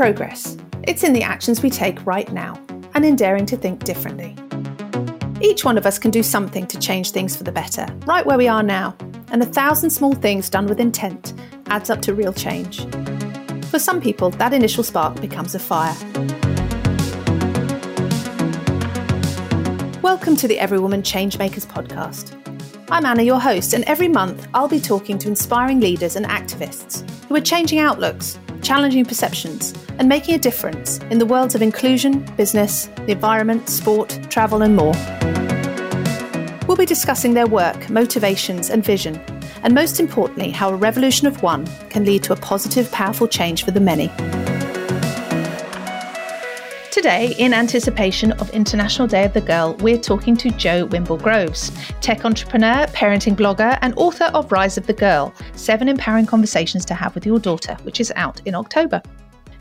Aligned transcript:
progress. 0.00 0.56
It's 0.84 1.04
in 1.04 1.12
the 1.12 1.22
actions 1.22 1.62
we 1.62 1.68
take 1.68 2.06
right 2.06 2.32
now 2.32 2.58
and 2.94 3.04
in 3.04 3.16
daring 3.16 3.44
to 3.44 3.54
think 3.54 3.84
differently. 3.84 4.34
Each 5.42 5.62
one 5.62 5.76
of 5.76 5.84
us 5.84 5.98
can 5.98 6.10
do 6.10 6.22
something 6.22 6.66
to 6.68 6.78
change 6.78 7.10
things 7.10 7.36
for 7.36 7.44
the 7.44 7.52
better, 7.52 7.86
right 8.06 8.24
where 8.24 8.38
we 8.38 8.48
are 8.48 8.62
now, 8.62 8.96
and 9.30 9.42
a 9.42 9.44
thousand 9.44 9.90
small 9.90 10.14
things 10.14 10.48
done 10.48 10.64
with 10.68 10.80
intent 10.80 11.34
adds 11.66 11.90
up 11.90 12.00
to 12.00 12.14
real 12.14 12.32
change. 12.32 12.86
For 13.66 13.78
some 13.78 14.00
people, 14.00 14.30
that 14.30 14.54
initial 14.54 14.82
spark 14.82 15.20
becomes 15.20 15.54
a 15.54 15.58
fire. 15.58 15.94
Welcome 20.00 20.34
to 20.36 20.48
the 20.48 20.58
Every 20.58 20.78
Woman 20.78 21.02
Changemakers 21.02 21.66
podcast. 21.66 22.38
I'm 22.90 23.04
Anna, 23.04 23.22
your 23.22 23.38
host, 23.38 23.74
and 23.74 23.84
every 23.84 24.08
month 24.08 24.48
I'll 24.54 24.66
be 24.66 24.80
talking 24.80 25.18
to 25.18 25.28
inspiring 25.28 25.78
leaders 25.78 26.16
and 26.16 26.24
activists 26.24 27.06
who 27.26 27.36
are 27.36 27.40
changing 27.42 27.80
outlooks, 27.80 28.38
challenging 28.62 29.04
perceptions, 29.04 29.74
and 29.98 30.08
making 30.08 30.34
a 30.34 30.38
difference 30.38 30.98
in 31.10 31.18
the 31.18 31.26
worlds 31.26 31.54
of 31.54 31.62
inclusion, 31.62 32.20
business, 32.36 32.86
the 33.06 33.12
environment, 33.12 33.68
sport, 33.68 34.18
travel, 34.30 34.62
and 34.62 34.76
more. 34.76 34.94
We'll 36.66 36.76
be 36.76 36.86
discussing 36.86 37.34
their 37.34 37.46
work, 37.46 37.90
motivations, 37.90 38.70
and 38.70 38.84
vision, 38.84 39.16
and 39.62 39.74
most 39.74 40.00
importantly, 40.00 40.50
how 40.50 40.70
a 40.70 40.76
revolution 40.76 41.26
of 41.26 41.42
one 41.42 41.66
can 41.88 42.04
lead 42.04 42.22
to 42.24 42.32
a 42.32 42.36
positive, 42.36 42.90
powerful 42.92 43.28
change 43.28 43.64
for 43.64 43.70
the 43.70 43.80
many. 43.80 44.10
Today, 47.00 47.34
in 47.38 47.54
anticipation 47.54 48.32
of 48.32 48.50
International 48.50 49.08
Day 49.08 49.24
of 49.24 49.32
the 49.32 49.40
Girl, 49.40 49.74
we're 49.76 49.96
talking 49.96 50.36
to 50.36 50.50
Jo 50.50 50.84
Wimble-Groves, 50.84 51.72
tech 52.02 52.26
entrepreneur, 52.26 52.86
parenting 52.88 53.34
blogger, 53.34 53.78
and 53.80 53.94
author 53.96 54.26
of 54.34 54.52
Rise 54.52 54.76
of 54.76 54.86
the 54.86 54.92
Girl 54.92 55.32
Seven 55.54 55.88
Empowering 55.88 56.26
Conversations 56.26 56.84
to 56.84 56.92
Have 56.92 57.14
with 57.14 57.24
Your 57.24 57.38
Daughter, 57.38 57.74
which 57.84 58.00
is 58.00 58.12
out 58.16 58.42
in 58.44 58.54
October. 58.54 59.00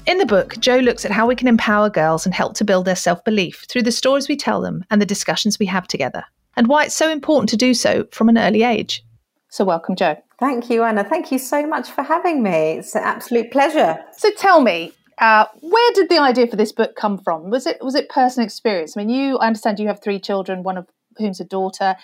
In 0.05 0.17
the 0.17 0.25
book, 0.25 0.59
Jo 0.59 0.79
looks 0.79 1.05
at 1.05 1.11
how 1.11 1.27
we 1.27 1.35
can 1.37 1.47
empower 1.47 1.89
girls 1.89 2.25
and 2.25 2.35
help 2.35 2.55
to 2.55 2.65
build 2.65 2.83
their 2.83 2.97
self 2.97 3.23
belief 3.23 3.65
through 3.69 3.83
the 3.83 3.91
stories 3.93 4.27
we 4.27 4.35
tell 4.35 4.59
them 4.59 4.83
and 4.91 5.01
the 5.01 5.05
discussions 5.05 5.57
we 5.57 5.65
have 5.67 5.87
together, 5.87 6.25
and 6.57 6.67
why 6.67 6.83
it's 6.83 6.93
so 6.93 7.09
important 7.09 7.47
to 7.51 7.55
do 7.55 7.73
so 7.73 8.05
from 8.11 8.27
an 8.27 8.37
early 8.37 8.63
age. 8.63 9.01
So, 9.47 9.63
welcome, 9.63 9.95
Jo. 9.95 10.21
Thank 10.39 10.69
you, 10.69 10.83
Anna. 10.83 11.05
Thank 11.05 11.31
you 11.31 11.39
so 11.39 11.65
much 11.65 11.89
for 11.89 12.03
having 12.03 12.43
me. 12.43 12.73
It's 12.79 12.95
an 12.95 13.03
absolute 13.03 13.49
pleasure. 13.49 13.97
So, 14.17 14.29
tell 14.31 14.59
me, 14.59 14.91
uh, 15.19 15.45
where 15.61 15.91
did 15.93 16.09
the 16.09 16.19
idea 16.19 16.47
for 16.47 16.55
this 16.55 16.71
book 16.71 16.95
come 16.95 17.17
from? 17.17 17.49
Was 17.49 17.65
it 17.65 17.77
was 17.81 17.95
it 17.95 18.09
personal 18.09 18.45
experience? 18.45 18.95
I 18.95 19.03
mean, 19.03 19.09
you 19.09 19.37
I 19.37 19.47
understand 19.47 19.79
you 19.79 19.87
have 19.87 20.01
three 20.01 20.19
children, 20.19 20.63
one 20.63 20.77
of 20.77 20.87
whom's 21.17 21.39
a 21.39 21.45
daughter. 21.45 21.95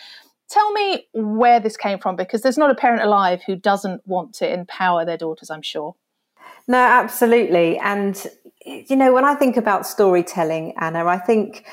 Tell 0.50 0.72
me 0.74 1.08
where 1.14 1.60
this 1.60 1.76
came 1.76 1.98
from, 1.98 2.16
because 2.16 2.42
there's 2.42 2.58
not 2.58 2.70
a 2.70 2.76
parent 2.76 3.02
alive 3.02 3.42
who 3.48 3.56
doesn't 3.56 4.06
want 4.06 4.34
to 4.36 4.52
empower 4.52 5.04
their 5.04 5.18
daughters. 5.18 5.50
I'm 5.50 5.64
sure. 5.64 5.96
No, 6.68 6.78
absolutely. 6.78 7.78
And 7.80 8.28
you 8.66 8.96
know, 8.96 9.14
when 9.14 9.26
I 9.26 9.36
think 9.36 9.58
about 9.58 9.88
storytelling, 9.88 10.74
Anna, 10.80 11.06
I 11.06 11.18
think 11.18 11.66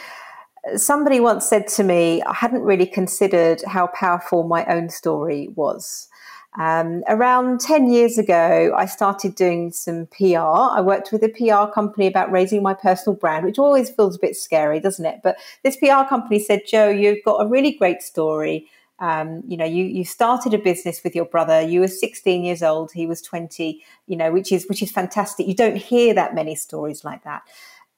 somebody 0.77 1.21
once 1.21 1.47
said 1.47 1.67
to 1.67 1.83
me, 1.83 2.23
I 2.23 2.35
hadn't 2.35 2.63
really 2.63 2.87
considered 2.87 3.63
how 3.67 3.89
powerful 3.89 4.45
my 4.45 4.65
own 4.67 4.91
story 4.91 5.49
was. 5.55 6.09
Um, 6.59 7.03
around 7.09 7.61
10 7.61 7.91
years 7.91 8.19
ago, 8.19 8.75
I 8.77 8.85
started 8.85 9.35
doing 9.35 9.73
some 9.73 10.07
PR. 10.07 10.37
I 10.37 10.83
worked 10.83 11.11
with 11.11 11.23
a 11.23 11.31
PR 11.31 11.73
company 11.73 12.07
about 12.07 12.31
raising 12.31 12.63
my 12.63 12.75
personal 12.75 13.17
brand, 13.17 13.47
which 13.47 13.59
always 13.59 13.89
feels 13.89 14.17
a 14.17 14.19
bit 14.19 14.37
scary, 14.37 14.79
doesn't 14.79 15.05
it? 15.05 15.21
But 15.23 15.37
this 15.63 15.77
PR 15.77 16.07
company 16.09 16.39
said, 16.39 16.63
Jo, 16.67 16.91
you've 16.91 17.25
got 17.25 17.43
a 17.43 17.49
really 17.49 17.73
great 17.73 18.03
story. 18.03 18.69
Um, 18.99 19.43
you 19.49 19.57
know, 19.57 19.65
you, 19.65 19.85
you 19.85 20.05
started 20.05 20.53
a 20.53 20.59
business 20.59 21.03
with 21.03 21.17
your 21.17 21.25
brother. 21.25 21.63
You 21.63 21.81
were 21.81 21.89
16 21.89 22.45
years 22.45 22.63
old. 22.63 22.93
He 22.93 23.07
was 23.07 23.23
20, 23.23 23.83
you 24.07 24.17
know, 24.17 24.31
which 24.31 24.53
is, 24.53 24.67
which 24.69 24.83
is 24.83 24.93
fantastic. 24.93 25.47
You 25.47 25.55
don't 25.55 25.77
hear 25.77 26.13
that 26.15 26.35
many 26.35 26.55
stories 26.55 27.03
like 27.03 27.25
that. 27.25 27.43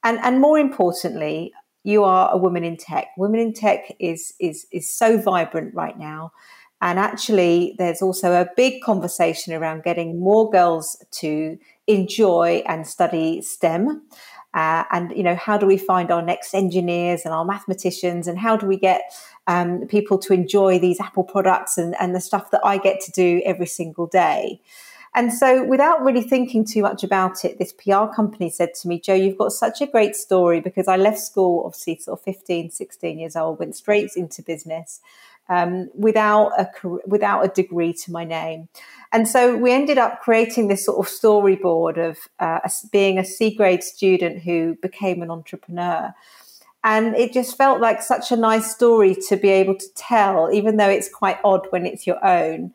And, 0.03 0.17
and 0.19 0.39
more 0.39 0.57
importantly, 0.57 1.53
you 1.83 2.03
are 2.05 2.31
a 2.31 2.37
woman 2.37 2.63
in 2.63 2.77
tech. 2.77 3.09
Women 3.17 3.39
in 3.39 3.53
tech 3.53 3.95
is, 3.99 4.33
is, 4.39 4.65
is 4.71 4.91
so 4.91 5.21
vibrant 5.21 5.75
right 5.75 5.99
now. 5.99 6.31
And 6.85 6.99
actually, 6.99 7.73
there's 7.79 8.03
also 8.03 8.33
a 8.33 8.47
big 8.55 8.83
conversation 8.83 9.53
around 9.53 9.81
getting 9.81 10.19
more 10.19 10.51
girls 10.51 11.03
to 11.13 11.57
enjoy 11.87 12.61
and 12.67 12.85
study 12.85 13.41
STEM. 13.41 14.03
Uh, 14.53 14.83
and 14.91 15.11
you 15.17 15.23
know, 15.23 15.35
how 15.35 15.57
do 15.57 15.65
we 15.65 15.77
find 15.77 16.11
our 16.11 16.21
next 16.21 16.53
engineers 16.53 17.23
and 17.25 17.33
our 17.33 17.43
mathematicians, 17.43 18.27
and 18.27 18.37
how 18.37 18.55
do 18.55 18.67
we 18.67 18.77
get 18.77 19.01
um, 19.47 19.87
people 19.87 20.19
to 20.19 20.31
enjoy 20.31 20.77
these 20.77 20.99
Apple 20.99 21.23
products 21.23 21.75
and, 21.79 21.95
and 21.99 22.13
the 22.13 22.21
stuff 22.21 22.51
that 22.51 22.61
I 22.63 22.77
get 22.77 23.01
to 23.01 23.11
do 23.11 23.41
every 23.43 23.65
single 23.65 24.05
day? 24.05 24.61
And 25.15 25.33
so, 25.33 25.63
without 25.63 26.03
really 26.03 26.21
thinking 26.21 26.63
too 26.63 26.83
much 26.83 27.03
about 27.03 27.43
it, 27.43 27.57
this 27.57 27.73
PR 27.73 28.05
company 28.15 28.51
said 28.51 28.75
to 28.75 28.87
me, 28.87 28.99
Jo, 28.99 29.15
you've 29.15 29.39
got 29.39 29.53
such 29.53 29.81
a 29.81 29.87
great 29.87 30.15
story 30.15 30.61
because 30.61 30.87
I 30.87 30.97
left 30.97 31.17
school, 31.17 31.63
obviously, 31.65 31.97
sort 31.97 32.19
of 32.19 32.23
15, 32.23 32.69
16 32.69 33.17
years 33.17 33.35
old, 33.35 33.57
went 33.57 33.75
straight 33.75 34.11
into 34.15 34.43
business 34.43 35.01
um, 35.49 35.89
without 35.93 36.51
a 36.57 36.67
without 37.05 37.45
a 37.45 37.47
degree 37.49 37.93
to 37.93 38.11
my 38.11 38.23
name. 38.23 38.67
And 39.11 39.27
so 39.27 39.55
we 39.55 39.71
ended 39.71 39.97
up 39.97 40.21
creating 40.21 40.67
this 40.67 40.85
sort 40.85 40.99
of 40.99 41.11
storyboard 41.11 41.97
of 41.97 42.17
uh, 42.39 42.67
being 42.91 43.17
a 43.17 43.25
C 43.25 43.55
grade 43.55 43.83
student 43.83 44.43
who 44.43 44.75
became 44.81 45.21
an 45.21 45.31
entrepreneur. 45.31 46.13
And 46.83 47.15
it 47.15 47.33
just 47.33 47.57
felt 47.57 47.81
like 47.81 48.01
such 48.01 48.31
a 48.31 48.35
nice 48.35 48.69
story 48.71 49.15
to 49.29 49.37
be 49.37 49.49
able 49.49 49.75
to 49.75 49.87
tell, 49.95 50.51
even 50.53 50.77
though 50.77 50.89
it's 50.89 51.09
quite 51.09 51.39
odd 51.43 51.65
when 51.71 51.85
it's 51.85 52.05
your 52.05 52.23
own. 52.23 52.73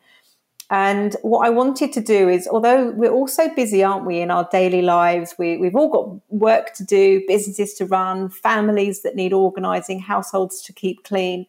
And 0.69 1.15
what 1.21 1.45
I 1.45 1.49
wanted 1.49 1.91
to 1.93 2.01
do 2.01 2.29
is, 2.29 2.47
although 2.47 2.91
we're 2.91 3.11
all 3.11 3.27
so 3.27 3.53
busy, 3.53 3.83
aren't 3.83 4.05
we, 4.05 4.21
in 4.21 4.31
our 4.31 4.47
daily 4.51 4.81
lives? 4.81 5.35
We, 5.37 5.57
we've 5.57 5.75
all 5.75 5.89
got 5.89 6.31
work 6.31 6.73
to 6.75 6.83
do, 6.83 7.23
businesses 7.27 7.73
to 7.75 7.85
run, 7.85 8.29
families 8.29 9.01
that 9.01 9.15
need 9.15 9.33
organizing, 9.33 9.99
households 9.99 10.61
to 10.63 10.73
keep 10.73 11.03
clean. 11.03 11.45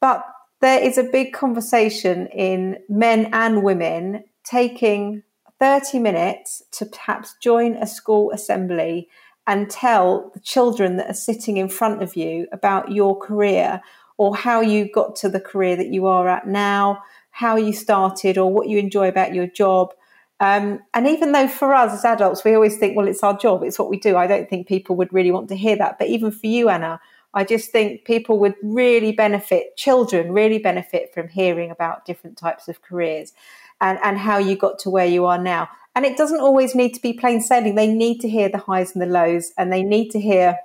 But 0.00 0.24
there 0.60 0.80
is 0.80 0.98
a 0.98 1.04
big 1.04 1.32
conversation 1.32 2.26
in 2.28 2.78
men 2.88 3.30
and 3.32 3.62
women 3.62 4.24
taking 4.44 5.22
30 5.60 5.98
minutes 5.98 6.62
to 6.72 6.86
perhaps 6.86 7.34
join 7.42 7.74
a 7.74 7.86
school 7.86 8.30
assembly 8.32 9.08
and 9.46 9.70
tell 9.70 10.30
the 10.34 10.40
children 10.40 10.96
that 10.96 11.10
are 11.10 11.14
sitting 11.14 11.56
in 11.56 11.68
front 11.68 12.02
of 12.02 12.16
you 12.16 12.46
about 12.52 12.92
your 12.92 13.18
career 13.18 13.80
or 14.18 14.36
how 14.36 14.60
you 14.60 14.90
got 14.92 15.16
to 15.16 15.28
the 15.28 15.40
career 15.40 15.76
that 15.76 15.88
you 15.88 16.06
are 16.06 16.28
at 16.28 16.46
now, 16.46 17.02
how 17.30 17.56
you 17.56 17.72
started, 17.72 18.36
or 18.36 18.52
what 18.52 18.68
you 18.68 18.78
enjoy 18.78 19.08
about 19.08 19.32
your 19.32 19.46
job. 19.46 19.94
Um, 20.40 20.80
and 20.92 21.06
even 21.06 21.32
though 21.32 21.48
for 21.48 21.72
us 21.72 21.92
as 21.92 22.04
adults, 22.04 22.44
we 22.44 22.54
always 22.54 22.76
think, 22.76 22.96
well, 22.96 23.08
it's 23.08 23.22
our 23.22 23.36
job, 23.36 23.62
it's 23.62 23.78
what 23.78 23.90
we 23.90 23.98
do, 23.98 24.16
I 24.16 24.26
don't 24.26 24.48
think 24.50 24.66
people 24.66 24.96
would 24.96 25.12
really 25.12 25.30
want 25.30 25.48
to 25.48 25.56
hear 25.56 25.76
that. 25.76 25.98
But 25.98 26.08
even 26.08 26.30
for 26.30 26.46
you, 26.46 26.68
Anna, 26.68 27.00
I 27.34 27.44
just 27.44 27.70
think 27.70 28.04
people 28.04 28.38
would 28.38 28.54
really 28.62 29.12
benefit, 29.12 29.76
children 29.76 30.32
really 30.32 30.58
benefit 30.58 31.12
from 31.12 31.28
hearing 31.28 31.70
about 31.70 32.04
different 32.04 32.38
types 32.38 32.68
of 32.68 32.82
careers 32.82 33.32
and, 33.80 33.98
and 34.02 34.18
how 34.18 34.38
you 34.38 34.56
got 34.56 34.78
to 34.80 34.90
where 34.90 35.06
you 35.06 35.26
are 35.26 35.38
now. 35.38 35.68
And 35.94 36.06
it 36.06 36.16
doesn't 36.16 36.40
always 36.40 36.74
need 36.74 36.94
to 36.94 37.02
be 37.02 37.12
plain 37.12 37.40
sailing. 37.40 37.74
They 37.74 37.92
need 37.92 38.20
to 38.20 38.28
hear 38.28 38.48
the 38.48 38.58
highs 38.58 38.92
and 38.92 39.02
the 39.02 39.06
lows, 39.06 39.52
and 39.58 39.72
they 39.72 39.82
need 39.82 40.10
to 40.10 40.20
hear 40.20 40.56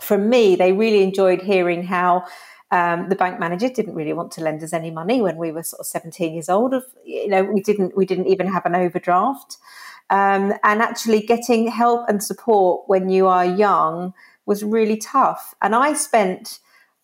from 0.00 0.28
me. 0.28 0.56
They 0.56 0.72
really 0.72 1.02
enjoyed 1.02 1.42
hearing 1.42 1.84
how 1.84 2.24
um, 2.70 3.08
the 3.08 3.14
bank 3.14 3.38
manager 3.38 3.68
didn't 3.68 3.94
really 3.94 4.12
want 4.12 4.32
to 4.32 4.42
lend 4.42 4.62
us 4.62 4.72
any 4.72 4.90
money 4.90 5.22
when 5.22 5.36
we 5.36 5.52
were 5.52 5.62
sort 5.62 5.80
of 5.80 5.86
17 5.86 6.34
years 6.34 6.48
old. 6.48 6.74
Of 6.74 6.84
you 7.04 7.28
know, 7.28 7.44
we 7.44 7.62
didn't 7.62 7.96
we 7.96 8.04
didn't 8.04 8.26
even 8.26 8.48
have 8.48 8.66
an 8.66 8.74
overdraft, 8.74 9.56
um, 10.10 10.52
and 10.64 10.82
actually 10.82 11.20
getting 11.20 11.68
help 11.68 12.08
and 12.08 12.22
support 12.22 12.88
when 12.88 13.08
you 13.08 13.26
are 13.26 13.44
young 13.44 14.12
was 14.48 14.64
really 14.64 14.96
tough. 14.96 15.54
And 15.62 15.74
I 15.74 15.92
spent, 15.92 16.58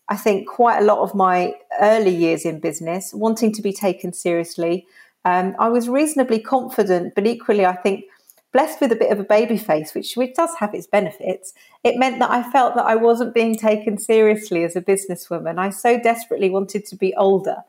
I 0.08 0.16
think, 0.16 0.48
quite 0.48 0.78
a 0.78 0.84
lot 0.84 0.98
of 0.98 1.14
my 1.14 1.54
early 1.80 2.14
years 2.14 2.44
in 2.44 2.58
business 2.58 3.14
wanting 3.14 3.52
to 3.52 3.62
be 3.62 3.72
taken 3.72 4.12
seriously. 4.12 4.86
Um, 5.24 5.54
I 5.58 5.68
was 5.68 5.88
reasonably 5.88 6.40
confident, 6.40 7.14
but 7.14 7.26
equally, 7.26 7.64
I 7.64 7.76
think, 7.76 8.06
blessed 8.52 8.80
with 8.80 8.92
a 8.92 8.96
bit 8.96 9.12
of 9.12 9.20
a 9.20 9.24
baby 9.24 9.58
face, 9.58 9.94
which, 9.94 10.16
which 10.16 10.34
does 10.34 10.54
have 10.58 10.74
its 10.74 10.86
benefits. 10.86 11.52
It 11.82 11.98
meant 11.98 12.18
that 12.20 12.30
I 12.30 12.50
felt 12.50 12.76
that 12.76 12.86
I 12.86 12.94
wasn't 12.94 13.34
being 13.34 13.56
taken 13.56 13.98
seriously 13.98 14.64
as 14.64 14.74
a 14.74 14.80
businesswoman. 14.80 15.58
I 15.58 15.70
so 15.70 16.00
desperately 16.00 16.50
wanted 16.50 16.86
to 16.86 16.96
be 16.96 17.14
older. 17.16 17.62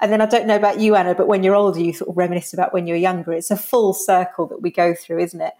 And 0.00 0.12
then 0.12 0.20
I 0.20 0.26
don't 0.26 0.46
know 0.46 0.56
about 0.56 0.80
you, 0.80 0.96
Anna, 0.96 1.14
but 1.14 1.28
when 1.28 1.42
you're 1.42 1.54
older, 1.54 1.80
you 1.80 1.92
sort 1.92 2.10
of 2.10 2.16
reminisce 2.16 2.52
about 2.52 2.74
when 2.74 2.86
you're 2.86 2.96
younger. 2.96 3.32
It's 3.32 3.50
a 3.50 3.56
full 3.56 3.94
circle 3.94 4.46
that 4.48 4.60
we 4.60 4.70
go 4.70 4.92
through, 4.92 5.20
isn't 5.20 5.40
it? 5.40 5.54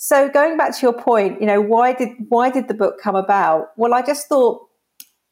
So 0.00 0.28
going 0.28 0.56
back 0.56 0.76
to 0.76 0.82
your 0.82 0.92
point, 0.92 1.40
you 1.40 1.46
know, 1.48 1.60
why 1.60 1.92
did 1.92 2.10
why 2.28 2.50
did 2.50 2.68
the 2.68 2.74
book 2.74 3.00
come 3.02 3.16
about? 3.16 3.72
Well, 3.76 3.92
I 3.92 4.00
just 4.00 4.28
thought 4.28 4.68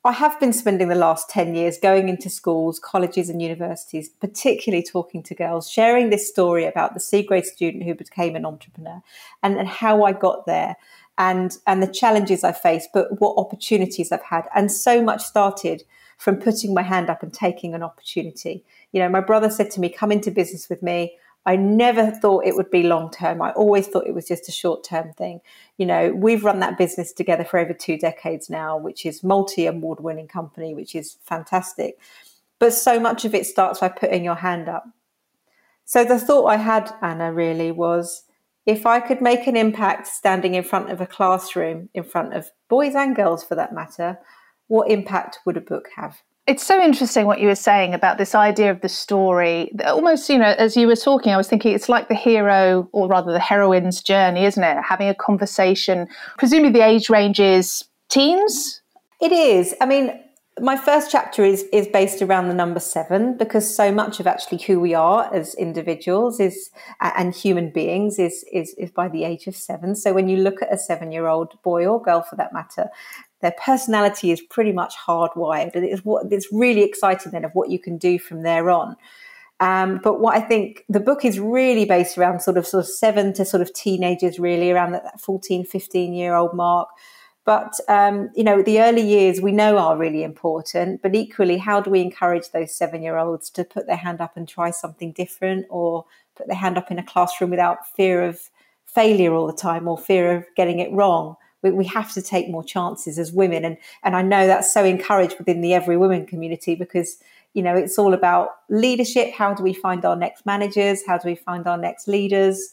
I 0.04 0.10
have 0.10 0.40
been 0.40 0.52
spending 0.52 0.88
the 0.88 0.96
last 0.96 1.30
10 1.30 1.54
years 1.54 1.78
going 1.78 2.08
into 2.08 2.28
schools, 2.28 2.80
colleges, 2.80 3.30
and 3.30 3.40
universities, 3.40 4.08
particularly 4.08 4.82
talking 4.82 5.22
to 5.22 5.36
girls, 5.36 5.70
sharing 5.70 6.10
this 6.10 6.28
story 6.28 6.64
about 6.64 6.94
the 6.94 7.00
C 7.00 7.22
grade 7.22 7.46
student 7.46 7.84
who 7.84 7.94
became 7.94 8.34
an 8.34 8.44
entrepreneur 8.44 9.02
and, 9.40 9.56
and 9.56 9.68
how 9.68 10.02
I 10.02 10.10
got 10.10 10.46
there 10.46 10.74
and, 11.16 11.56
and 11.68 11.80
the 11.80 11.86
challenges 11.86 12.42
I 12.42 12.50
faced, 12.50 12.90
but 12.92 13.20
what 13.20 13.38
opportunities 13.38 14.10
I've 14.10 14.22
had. 14.22 14.48
And 14.52 14.72
so 14.72 15.00
much 15.00 15.22
started 15.22 15.84
from 16.18 16.38
putting 16.38 16.74
my 16.74 16.82
hand 16.82 17.08
up 17.08 17.22
and 17.22 17.32
taking 17.32 17.72
an 17.72 17.84
opportunity. 17.84 18.64
You 18.90 19.00
know, 19.00 19.08
my 19.08 19.20
brother 19.20 19.48
said 19.48 19.70
to 19.72 19.80
me, 19.80 19.90
Come 19.90 20.10
into 20.10 20.32
business 20.32 20.68
with 20.68 20.82
me. 20.82 21.16
I 21.46 21.54
never 21.54 22.10
thought 22.10 22.44
it 22.44 22.56
would 22.56 22.72
be 22.72 22.82
long 22.82 23.10
term. 23.10 23.40
I 23.40 23.52
always 23.52 23.86
thought 23.86 24.06
it 24.06 24.14
was 24.14 24.26
just 24.26 24.48
a 24.48 24.52
short 24.52 24.82
term 24.82 25.12
thing. 25.12 25.40
You 25.78 25.86
know, 25.86 26.12
we've 26.12 26.44
run 26.44 26.58
that 26.60 26.76
business 26.76 27.12
together 27.12 27.44
for 27.44 27.60
over 27.60 27.72
two 27.72 27.96
decades 27.96 28.50
now, 28.50 28.76
which 28.76 29.06
is 29.06 29.22
multi 29.22 29.66
award 29.66 30.00
winning 30.00 30.26
company, 30.26 30.74
which 30.74 30.96
is 30.96 31.18
fantastic. 31.22 31.98
But 32.58 32.74
so 32.74 32.98
much 32.98 33.24
of 33.24 33.34
it 33.34 33.46
starts 33.46 33.78
by 33.78 33.88
putting 33.88 34.24
your 34.24 34.34
hand 34.34 34.68
up. 34.68 34.88
So 35.84 36.04
the 36.04 36.18
thought 36.18 36.46
I 36.46 36.56
had, 36.56 36.92
Anna, 37.00 37.32
really 37.32 37.70
was 37.70 38.24
if 38.66 38.84
I 38.84 38.98
could 38.98 39.20
make 39.20 39.46
an 39.46 39.56
impact 39.56 40.08
standing 40.08 40.54
in 40.56 40.64
front 40.64 40.90
of 40.90 41.00
a 41.00 41.06
classroom, 41.06 41.88
in 41.94 42.02
front 42.02 42.34
of 42.34 42.50
boys 42.68 42.96
and 42.96 43.14
girls 43.14 43.44
for 43.44 43.54
that 43.54 43.72
matter, 43.72 44.18
what 44.66 44.90
impact 44.90 45.38
would 45.46 45.56
a 45.56 45.60
book 45.60 45.90
have? 45.94 46.22
It's 46.46 46.64
so 46.64 46.80
interesting 46.80 47.26
what 47.26 47.40
you 47.40 47.48
were 47.48 47.56
saying 47.56 47.92
about 47.92 48.18
this 48.18 48.32
idea 48.34 48.70
of 48.70 48.80
the 48.80 48.88
story. 48.88 49.72
Almost, 49.84 50.28
you 50.28 50.38
know, 50.38 50.54
as 50.58 50.76
you 50.76 50.86
were 50.86 50.94
talking, 50.94 51.32
I 51.32 51.36
was 51.36 51.48
thinking 51.48 51.74
it's 51.74 51.88
like 51.88 52.08
the 52.08 52.14
hero, 52.14 52.88
or 52.92 53.08
rather 53.08 53.32
the 53.32 53.40
heroine's 53.40 54.00
journey, 54.00 54.44
isn't 54.44 54.62
it? 54.62 54.76
Having 54.80 55.08
a 55.08 55.14
conversation. 55.14 56.06
Presumably 56.38 56.70
the 56.70 56.86
age 56.86 57.10
range 57.10 57.40
is 57.40 57.84
teens? 58.08 58.80
It 59.20 59.32
is. 59.32 59.74
I 59.80 59.86
mean, 59.86 60.20
my 60.60 60.76
first 60.76 61.10
chapter 61.10 61.44
is 61.44 61.64
is 61.72 61.86
based 61.88 62.22
around 62.22 62.48
the 62.48 62.54
number 62.54 62.80
seven 62.80 63.36
because 63.36 63.74
so 63.74 63.92
much 63.92 64.20
of 64.20 64.26
actually 64.26 64.62
who 64.62 64.80
we 64.80 64.94
are 64.94 65.32
as 65.34 65.54
individuals 65.56 66.40
is 66.40 66.70
and 67.00 67.34
human 67.34 67.70
beings 67.70 68.18
is 68.18 68.44
is, 68.52 68.74
is 68.78 68.90
by 68.90 69.08
the 69.08 69.24
age 69.24 69.46
of 69.46 69.54
seven. 69.54 69.94
So 69.94 70.14
when 70.14 70.28
you 70.28 70.38
look 70.38 70.62
at 70.62 70.72
a 70.72 70.78
seven 70.78 71.12
year 71.12 71.26
old 71.26 71.60
boy 71.62 71.86
or 71.86 72.00
girl 72.00 72.22
for 72.22 72.36
that 72.36 72.54
matter, 72.54 72.88
their 73.40 73.54
personality 73.62 74.30
is 74.30 74.40
pretty 74.40 74.72
much 74.72 74.94
hardwired, 74.96 75.74
and 75.74 75.84
it's 75.84 76.04
what 76.04 76.32
it's 76.32 76.48
really 76.52 76.82
exciting 76.82 77.32
then 77.32 77.44
of 77.44 77.52
what 77.52 77.70
you 77.70 77.78
can 77.78 77.98
do 77.98 78.18
from 78.18 78.42
there 78.42 78.70
on. 78.70 78.96
Um, 79.58 80.00
but 80.02 80.20
what 80.20 80.36
I 80.36 80.40
think 80.40 80.84
the 80.88 81.00
book 81.00 81.24
is 81.24 81.40
really 81.40 81.86
based 81.86 82.18
around 82.18 82.40
sort 82.40 82.58
of 82.58 82.66
sort 82.66 82.84
of 82.84 82.88
seven 82.88 83.32
to 83.34 83.44
sort 83.44 83.62
of 83.62 83.72
teenagers, 83.72 84.38
really 84.38 84.70
around 84.70 84.92
that 84.92 85.20
14, 85.20 85.64
15 85.64 86.12
year 86.12 86.34
old 86.34 86.54
mark 86.54 86.88
but 87.46 87.78
um, 87.88 88.28
you 88.34 88.42
know, 88.42 88.60
the 88.60 88.82
early 88.82 89.02
years 89.02 89.40
we 89.40 89.52
know 89.52 89.78
are 89.78 89.96
really 89.96 90.24
important. 90.24 91.00
But 91.00 91.14
equally, 91.14 91.58
how 91.58 91.80
do 91.80 91.90
we 91.90 92.00
encourage 92.00 92.50
those 92.50 92.74
seven-year-olds 92.74 93.50
to 93.50 93.64
put 93.64 93.86
their 93.86 93.96
hand 93.96 94.20
up 94.20 94.36
and 94.36 94.48
try 94.48 94.72
something 94.72 95.12
different, 95.12 95.64
or 95.70 96.04
put 96.34 96.48
their 96.48 96.56
hand 96.56 96.76
up 96.76 96.90
in 96.90 96.98
a 96.98 97.04
classroom 97.04 97.50
without 97.50 97.86
fear 97.94 98.24
of 98.24 98.50
failure 98.84 99.32
all 99.32 99.46
the 99.46 99.52
time 99.52 99.86
or 99.86 99.96
fear 99.96 100.32
of 100.32 100.44
getting 100.56 100.80
it 100.80 100.90
wrong? 100.92 101.36
We, 101.66 101.76
we 101.76 101.84
have 101.86 102.12
to 102.14 102.22
take 102.22 102.48
more 102.48 102.64
chances 102.64 103.18
as 103.18 103.32
women, 103.32 103.64
and 103.64 103.76
and 104.02 104.16
I 104.16 104.22
know 104.22 104.46
that's 104.46 104.72
so 104.72 104.84
encouraged 104.84 105.38
within 105.38 105.60
the 105.60 105.74
Every 105.74 105.96
Woman 105.96 106.26
community 106.26 106.74
because 106.74 107.18
you 107.54 107.62
know 107.62 107.74
it's 107.74 107.98
all 107.98 108.14
about 108.14 108.50
leadership. 108.68 109.32
How 109.32 109.54
do 109.54 109.62
we 109.62 109.72
find 109.72 110.04
our 110.04 110.16
next 110.16 110.46
managers? 110.46 111.00
How 111.06 111.18
do 111.18 111.28
we 111.28 111.34
find 111.34 111.66
our 111.66 111.78
next 111.78 112.08
leaders? 112.08 112.72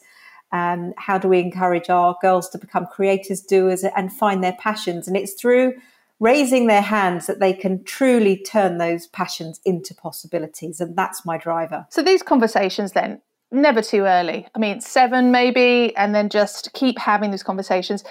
Um, 0.51 0.93
how 0.97 1.17
do 1.17 1.27
we 1.27 1.39
encourage 1.39 1.89
our 1.89 2.15
girls 2.21 2.47
to 2.49 2.59
become 2.59 2.85
creators, 2.85 3.41
doers, 3.41 3.83
and 3.83 4.13
find 4.13 4.43
their 4.43 4.53
passions? 4.53 5.07
And 5.07 5.17
it's 5.17 5.33
through 5.33 5.73
raising 6.19 6.67
their 6.67 6.81
hands 6.81 7.25
that 7.25 7.39
they 7.39 7.53
can 7.53 7.83
truly 7.83 8.37
turn 8.37 8.77
those 8.77 9.07
passions 9.07 9.59
into 9.65 9.93
possibilities. 9.95 10.79
And 10.79 10.95
that's 10.95 11.25
my 11.25 11.37
driver. 11.37 11.85
So 11.89 12.03
these 12.03 12.21
conversations 12.21 12.91
then, 12.93 13.19
never 13.51 13.81
too 13.81 14.03
early. 14.03 14.47
I 14.55 14.59
mean, 14.59 14.79
seven 14.79 15.31
maybe, 15.31 15.93
and 15.95 16.13
then 16.15 16.29
just 16.29 16.71
keep 16.73 16.97
having 16.97 17.31
these 17.31 17.43
conversations 17.43 18.03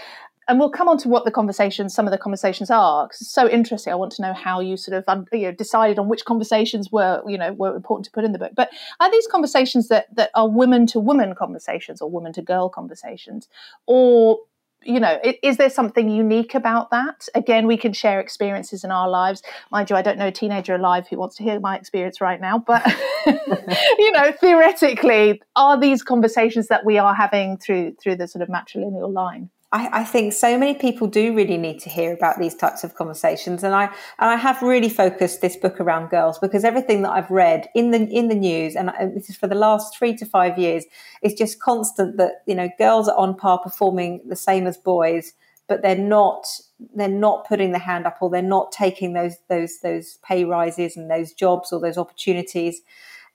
and 0.52 0.60
we'll 0.60 0.68
come 0.68 0.86
on 0.86 0.98
to 0.98 1.08
what 1.08 1.24
the 1.24 1.30
conversations, 1.30 1.94
some 1.94 2.06
of 2.06 2.10
the 2.10 2.18
conversations 2.18 2.70
are, 2.70 3.06
because 3.06 3.22
it's 3.22 3.32
so 3.32 3.48
interesting. 3.48 3.90
I 3.90 3.96
want 3.96 4.12
to 4.12 4.22
know 4.22 4.34
how 4.34 4.60
you 4.60 4.76
sort 4.76 5.02
of 5.02 5.26
you 5.32 5.44
know, 5.44 5.52
decided 5.52 5.98
on 5.98 6.10
which 6.10 6.26
conversations 6.26 6.92
were, 6.92 7.22
you 7.26 7.38
know, 7.38 7.54
were 7.54 7.74
important 7.74 8.04
to 8.04 8.10
put 8.10 8.22
in 8.22 8.32
the 8.32 8.38
book. 8.38 8.52
But 8.54 8.68
are 9.00 9.10
these 9.10 9.26
conversations 9.26 9.88
that 9.88 10.14
that 10.14 10.28
are 10.34 10.46
women 10.46 10.86
to 10.88 11.00
woman 11.00 11.34
conversations 11.34 12.02
or 12.02 12.10
woman 12.10 12.34
to 12.34 12.42
girl 12.42 12.68
conversations, 12.68 13.48
or 13.86 14.40
you 14.84 15.00
know, 15.00 15.18
is 15.42 15.56
there 15.56 15.70
something 15.70 16.10
unique 16.10 16.54
about 16.54 16.90
that? 16.90 17.28
Again, 17.34 17.66
we 17.66 17.78
can 17.78 17.94
share 17.94 18.20
experiences 18.20 18.84
in 18.84 18.90
our 18.90 19.08
lives. 19.08 19.42
Mind 19.70 19.88
you, 19.88 19.96
I 19.96 20.02
don't 20.02 20.18
know 20.18 20.26
a 20.26 20.32
teenager 20.32 20.74
alive 20.74 21.08
who 21.08 21.16
wants 21.16 21.36
to 21.36 21.44
hear 21.44 21.60
my 21.60 21.78
experience 21.78 22.20
right 22.20 22.42
now, 22.42 22.58
but 22.58 22.84
you 23.26 24.12
know, 24.12 24.32
theoretically, 24.38 25.40
are 25.56 25.80
these 25.80 26.02
conversations 26.02 26.68
that 26.68 26.84
we 26.84 26.98
are 26.98 27.14
having 27.14 27.56
through 27.56 27.94
through 27.94 28.16
the 28.16 28.28
sort 28.28 28.42
of 28.42 28.50
matrilineal 28.50 29.10
line? 29.10 29.48
I, 29.72 30.00
I, 30.00 30.04
think 30.04 30.34
so 30.34 30.58
many 30.58 30.74
people 30.74 31.06
do 31.06 31.34
really 31.34 31.56
need 31.56 31.80
to 31.80 31.88
hear 31.88 32.12
about 32.12 32.38
these 32.38 32.54
types 32.54 32.84
of 32.84 32.94
conversations, 32.94 33.64
and 33.64 33.74
I 33.74 33.84
and 34.18 34.30
I 34.30 34.36
have 34.36 34.60
really 34.60 34.90
focused 34.90 35.40
this 35.40 35.56
book 35.56 35.80
around 35.80 36.10
girls 36.10 36.38
because 36.38 36.62
everything 36.62 37.00
that 37.02 37.12
I've 37.12 37.30
read 37.30 37.68
in 37.74 37.90
the 37.90 38.02
in 38.02 38.28
the 38.28 38.34
news, 38.34 38.76
and 38.76 38.92
this 39.14 39.30
is 39.30 39.36
for 39.36 39.46
the 39.46 39.54
last 39.54 39.96
three 39.96 40.14
to 40.16 40.26
five 40.26 40.58
years, 40.58 40.84
is 41.22 41.32
just 41.32 41.58
constant 41.58 42.18
that 42.18 42.42
you 42.46 42.54
know 42.54 42.68
girls 42.76 43.08
are 43.08 43.16
on 43.16 43.34
par 43.34 43.60
performing 43.60 44.20
the 44.28 44.36
same 44.36 44.66
as 44.66 44.76
boys, 44.76 45.32
but 45.68 45.80
they're 45.80 45.96
not 45.96 46.46
they're 46.94 47.08
not 47.08 47.48
putting 47.48 47.72
the 47.72 47.78
hand 47.78 48.06
up 48.06 48.18
or 48.20 48.28
they're 48.28 48.42
not 48.42 48.72
taking 48.72 49.14
those 49.14 49.36
those 49.48 49.78
those 49.80 50.18
pay 50.22 50.44
rises 50.44 50.98
and 50.98 51.10
those 51.10 51.32
jobs 51.32 51.72
or 51.72 51.80
those 51.80 51.96
opportunities. 51.96 52.82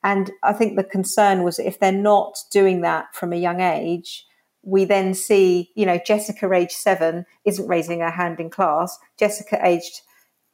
And 0.04 0.30
I 0.44 0.54
think 0.54 0.76
the 0.76 0.84
concern 0.84 1.42
was 1.42 1.58
if 1.58 1.80
they're 1.80 1.92
not 1.92 2.38
doing 2.52 2.82
that 2.82 3.16
from 3.16 3.34
a 3.34 3.38
young 3.38 3.60
age, 3.60 4.27
we 4.68 4.84
then 4.84 5.14
see, 5.14 5.72
you 5.76 5.86
know, 5.86 5.98
Jessica, 6.06 6.52
age 6.52 6.74
seven, 6.74 7.26
isn't 7.46 7.68
raising 7.68 8.02
her 8.02 8.12
hand 8.12 8.42
in 8.42 8.50
class. 8.50 9.00
Jessica, 9.18 9.58
aged 9.66 10.02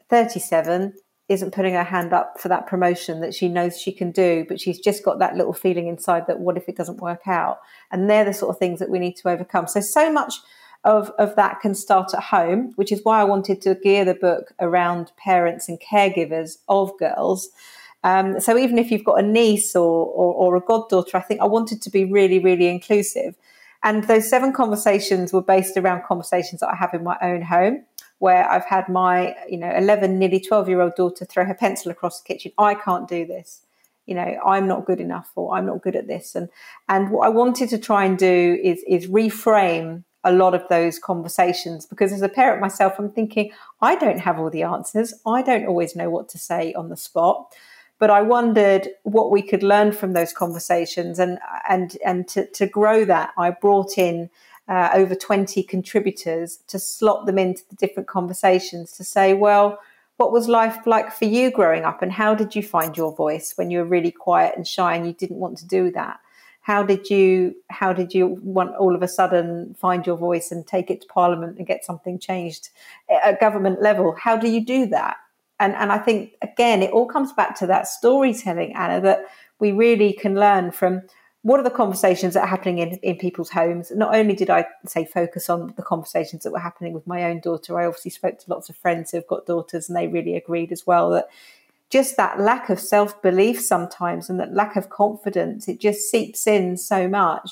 37, 0.09 0.93
isn't 1.29 1.51
putting 1.51 1.73
her 1.73 1.83
hand 1.83 2.13
up 2.13 2.39
for 2.39 2.47
that 2.47 2.67
promotion 2.67 3.21
that 3.21 3.33
she 3.33 3.49
knows 3.49 3.81
she 3.81 3.91
can 3.91 4.11
do, 4.11 4.45
but 4.47 4.61
she's 4.61 4.79
just 4.79 5.03
got 5.03 5.17
that 5.17 5.35
little 5.35 5.51
feeling 5.51 5.87
inside 5.87 6.27
that 6.27 6.39
what 6.39 6.57
if 6.57 6.69
it 6.69 6.77
doesn't 6.77 7.01
work 7.01 7.27
out? 7.27 7.57
And 7.91 8.07
they're 8.07 8.23
the 8.23 8.35
sort 8.35 8.53
of 8.53 8.59
things 8.59 8.77
that 8.77 8.91
we 8.91 8.99
need 8.99 9.15
to 9.15 9.29
overcome. 9.29 9.67
So, 9.67 9.81
so 9.81 10.11
much 10.11 10.35
of, 10.83 11.09
of 11.17 11.35
that 11.35 11.59
can 11.59 11.73
start 11.73 12.13
at 12.13 12.21
home, 12.21 12.73
which 12.75 12.91
is 12.91 13.01
why 13.03 13.19
I 13.19 13.23
wanted 13.23 13.63
to 13.63 13.73
gear 13.73 14.05
the 14.05 14.13
book 14.13 14.53
around 14.59 15.11
parents 15.17 15.67
and 15.67 15.79
caregivers 15.81 16.57
of 16.67 16.91
girls. 16.99 17.49
Um, 18.03 18.39
so 18.39 18.59
even 18.59 18.77
if 18.77 18.91
you've 18.91 19.05
got 19.05 19.19
a 19.19 19.27
niece 19.27 19.75
or, 19.75 20.05
or, 20.05 20.33
or 20.35 20.55
a 20.55 20.61
goddaughter, 20.61 21.17
I 21.17 21.21
think 21.21 21.41
I 21.41 21.45
wanted 21.45 21.81
to 21.81 21.89
be 21.89 22.05
really, 22.05 22.37
really 22.37 22.67
inclusive. 22.67 23.33
And 23.83 24.05
those 24.05 24.29
seven 24.29 24.53
conversations 24.53 25.33
were 25.33 25.41
based 25.41 25.77
around 25.77 26.03
conversations 26.03 26.61
that 26.61 26.69
I 26.69 26.75
have 26.75 26.93
in 26.93 27.03
my 27.03 27.17
own 27.21 27.41
home, 27.41 27.83
where 28.19 28.49
I've 28.49 28.65
had 28.65 28.87
my, 28.87 29.35
you 29.49 29.57
know, 29.57 29.69
11, 29.69 30.17
nearly 30.17 30.39
12 30.39 30.69
year 30.69 30.81
old 30.81 30.95
daughter 30.95 31.25
throw 31.25 31.45
her 31.45 31.53
pencil 31.53 31.91
across 31.91 32.21
the 32.21 32.27
kitchen. 32.27 32.53
I 32.57 32.75
can't 32.75 33.07
do 33.07 33.25
this. 33.25 33.61
You 34.05 34.15
know, 34.15 34.37
I'm 34.45 34.67
not 34.67 34.85
good 34.85 34.99
enough 34.99 35.31
or 35.35 35.55
I'm 35.55 35.65
not 35.65 35.81
good 35.81 35.95
at 35.95 36.07
this. 36.07 36.35
And, 36.35 36.49
and 36.89 37.11
what 37.11 37.25
I 37.25 37.29
wanted 37.29 37.69
to 37.69 37.77
try 37.77 38.05
and 38.05 38.17
do 38.17 38.59
is, 38.63 38.83
is 38.87 39.07
reframe 39.07 40.03
a 40.25 40.31
lot 40.31 40.53
of 40.53 40.67
those 40.69 40.99
conversations 40.99 41.85
because 41.85 42.13
as 42.13 42.21
a 42.21 42.29
parent 42.29 42.61
myself, 42.61 42.93
I'm 42.97 43.11
thinking, 43.11 43.51
I 43.81 43.95
don't 43.95 44.19
have 44.19 44.39
all 44.39 44.49
the 44.49 44.63
answers. 44.63 45.13
I 45.25 45.41
don't 45.41 45.65
always 45.65 45.95
know 45.95 46.09
what 46.09 46.29
to 46.29 46.37
say 46.37 46.73
on 46.73 46.89
the 46.89 46.97
spot 46.97 47.53
but 47.99 48.09
I 48.09 48.21
wondered 48.21 48.89
what 49.03 49.31
we 49.31 49.41
could 49.41 49.63
learn 49.63 49.91
from 49.91 50.13
those 50.13 50.33
conversations, 50.33 51.19
and 51.19 51.39
and 51.69 51.97
and 52.05 52.27
to, 52.29 52.45
to 52.47 52.65
grow 52.65 53.05
that, 53.05 53.31
I 53.37 53.51
brought 53.51 53.97
in 53.97 54.29
uh, 54.67 54.89
over 54.93 55.15
twenty 55.15 55.63
contributors 55.63 56.59
to 56.67 56.79
slot 56.79 57.25
them 57.25 57.37
into 57.37 57.63
the 57.69 57.75
different 57.75 58.07
conversations 58.07 58.91
to 58.93 59.03
say, 59.03 59.33
well, 59.33 59.79
what 60.17 60.31
was 60.31 60.47
life 60.47 60.85
like 60.85 61.11
for 61.13 61.25
you 61.25 61.51
growing 61.51 61.83
up, 61.83 62.01
and 62.01 62.11
how 62.11 62.35
did 62.35 62.55
you 62.55 62.63
find 62.63 62.97
your 62.97 63.15
voice 63.15 63.53
when 63.55 63.71
you 63.71 63.79
were 63.79 63.85
really 63.85 64.11
quiet 64.11 64.55
and 64.55 64.67
shy 64.67 64.95
and 64.95 65.05
you 65.07 65.13
didn't 65.13 65.37
want 65.37 65.57
to 65.59 65.67
do 65.67 65.91
that? 65.91 66.19
How 66.61 66.81
did 66.81 67.09
you 67.09 67.55
how 67.69 67.91
did 67.91 68.13
you 68.13 68.39
want 68.41 68.75
all 68.77 68.95
of 68.95 69.03
a 69.03 69.07
sudden 69.07 69.75
find 69.79 70.05
your 70.07 70.15
voice 70.15 70.49
and 70.51 70.65
take 70.65 70.89
it 70.89 71.01
to 71.01 71.07
Parliament 71.07 71.57
and 71.57 71.67
get 71.67 71.83
something 71.83 72.17
changed 72.17 72.69
at 73.23 73.39
government 73.39 73.81
level? 73.81 74.15
How 74.17 74.37
do 74.37 74.49
you 74.49 74.63
do 74.65 74.85
that? 74.87 75.17
And, 75.63 75.73
and 75.75 75.93
I 75.93 75.97
think, 75.97 76.33
again, 76.41 76.83
it 76.83 76.91
all 76.91 77.05
comes 77.05 77.31
back 77.31 77.57
to 77.59 77.67
that 77.67 77.87
storytelling, 77.87 78.75
Anna, 78.75 78.99
that 78.99 79.25
we 79.59 79.71
really 79.71 80.11
can 80.11 80.35
learn 80.35 80.71
from 80.71 81.03
what 81.43 81.57
are 81.57 81.63
the 81.63 81.69
conversations 81.69 82.33
that 82.33 82.41
are 82.41 82.47
happening 82.47 82.79
in, 82.79 82.95
in 82.97 83.15
people's 83.15 83.49
homes. 83.49 83.89
Not 83.95 84.13
only 84.13 84.35
did 84.35 84.49
I 84.49 84.65
say 84.85 85.05
focus 85.05 85.49
on 85.49 85.73
the 85.77 85.81
conversations 85.81 86.43
that 86.43 86.51
were 86.51 86.59
happening 86.59 86.91
with 86.91 87.07
my 87.07 87.23
own 87.23 87.39
daughter, 87.39 87.79
I 87.79 87.85
obviously 87.85 88.11
spoke 88.11 88.39
to 88.39 88.49
lots 88.49 88.67
of 88.67 88.75
friends 88.75 89.11
who've 89.11 89.25
got 89.25 89.45
daughters 89.45 89.87
and 89.87 89.97
they 89.97 90.07
really 90.09 90.35
agreed 90.35 90.73
as 90.73 90.85
well 90.85 91.11
that 91.11 91.29
just 91.89 92.17
that 92.17 92.41
lack 92.41 92.69
of 92.69 92.77
self 92.77 93.21
belief 93.21 93.61
sometimes 93.61 94.29
and 94.29 94.41
that 94.41 94.53
lack 94.53 94.75
of 94.75 94.89
confidence, 94.89 95.69
it 95.69 95.79
just 95.79 96.11
seeps 96.11 96.45
in 96.45 96.75
so 96.75 97.07
much. 97.07 97.51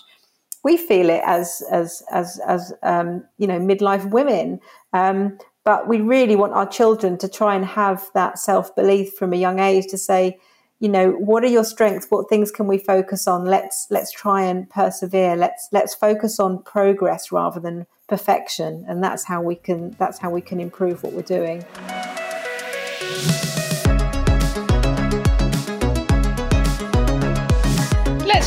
We 0.64 0.76
feel 0.76 1.10
it 1.10 1.22
as 1.26 1.64
as 1.72 2.04
as 2.12 2.42
as 2.46 2.74
um, 2.84 3.24
you 3.38 3.48
know 3.48 3.60
midlife 3.60 4.10
women, 4.10 4.60
um, 4.92 5.38
but 5.64 5.88
we 5.88 6.02
really 6.02 6.36
want 6.36 6.54
our 6.54 6.68
children 6.68 7.18
to 7.20 7.30
try 7.30 7.56
and 7.56 7.66
have 7.66 8.10
that 8.14 8.40
self 8.40 8.76
belief 8.76 9.14
from 9.14 9.34
a 9.34 9.38
young 9.38 9.60
age 9.60 9.88
to 9.88 9.98
say, 9.98 10.40
you 10.80 10.90
know, 10.90 11.12
what 11.12 11.44
are 11.44 11.48
your 11.48 11.64
strengths? 11.64 12.08
What 12.10 12.28
things 12.28 12.50
can 12.50 12.66
we 12.66 12.80
focus 12.80 13.28
on? 13.28 13.46
Let's 13.46 13.86
let's 13.92 14.12
try 14.12 14.42
and 14.42 14.68
persevere. 14.70 15.36
Let's 15.36 15.70
let's 15.72 15.94
focus 15.94 16.40
on 16.40 16.64
progress 16.64 17.32
rather 17.32 17.60
than 17.60 17.86
perfection, 18.08 18.84
and 18.88 19.04
that's 19.04 19.24
how 19.24 19.44
we 19.44 19.56
can 19.56 19.92
that's 20.00 20.18
how 20.18 20.32
we 20.32 20.42
can 20.42 20.60
improve 20.60 21.04
what 21.04 21.14
we're 21.14 21.22
doing. 21.22 21.64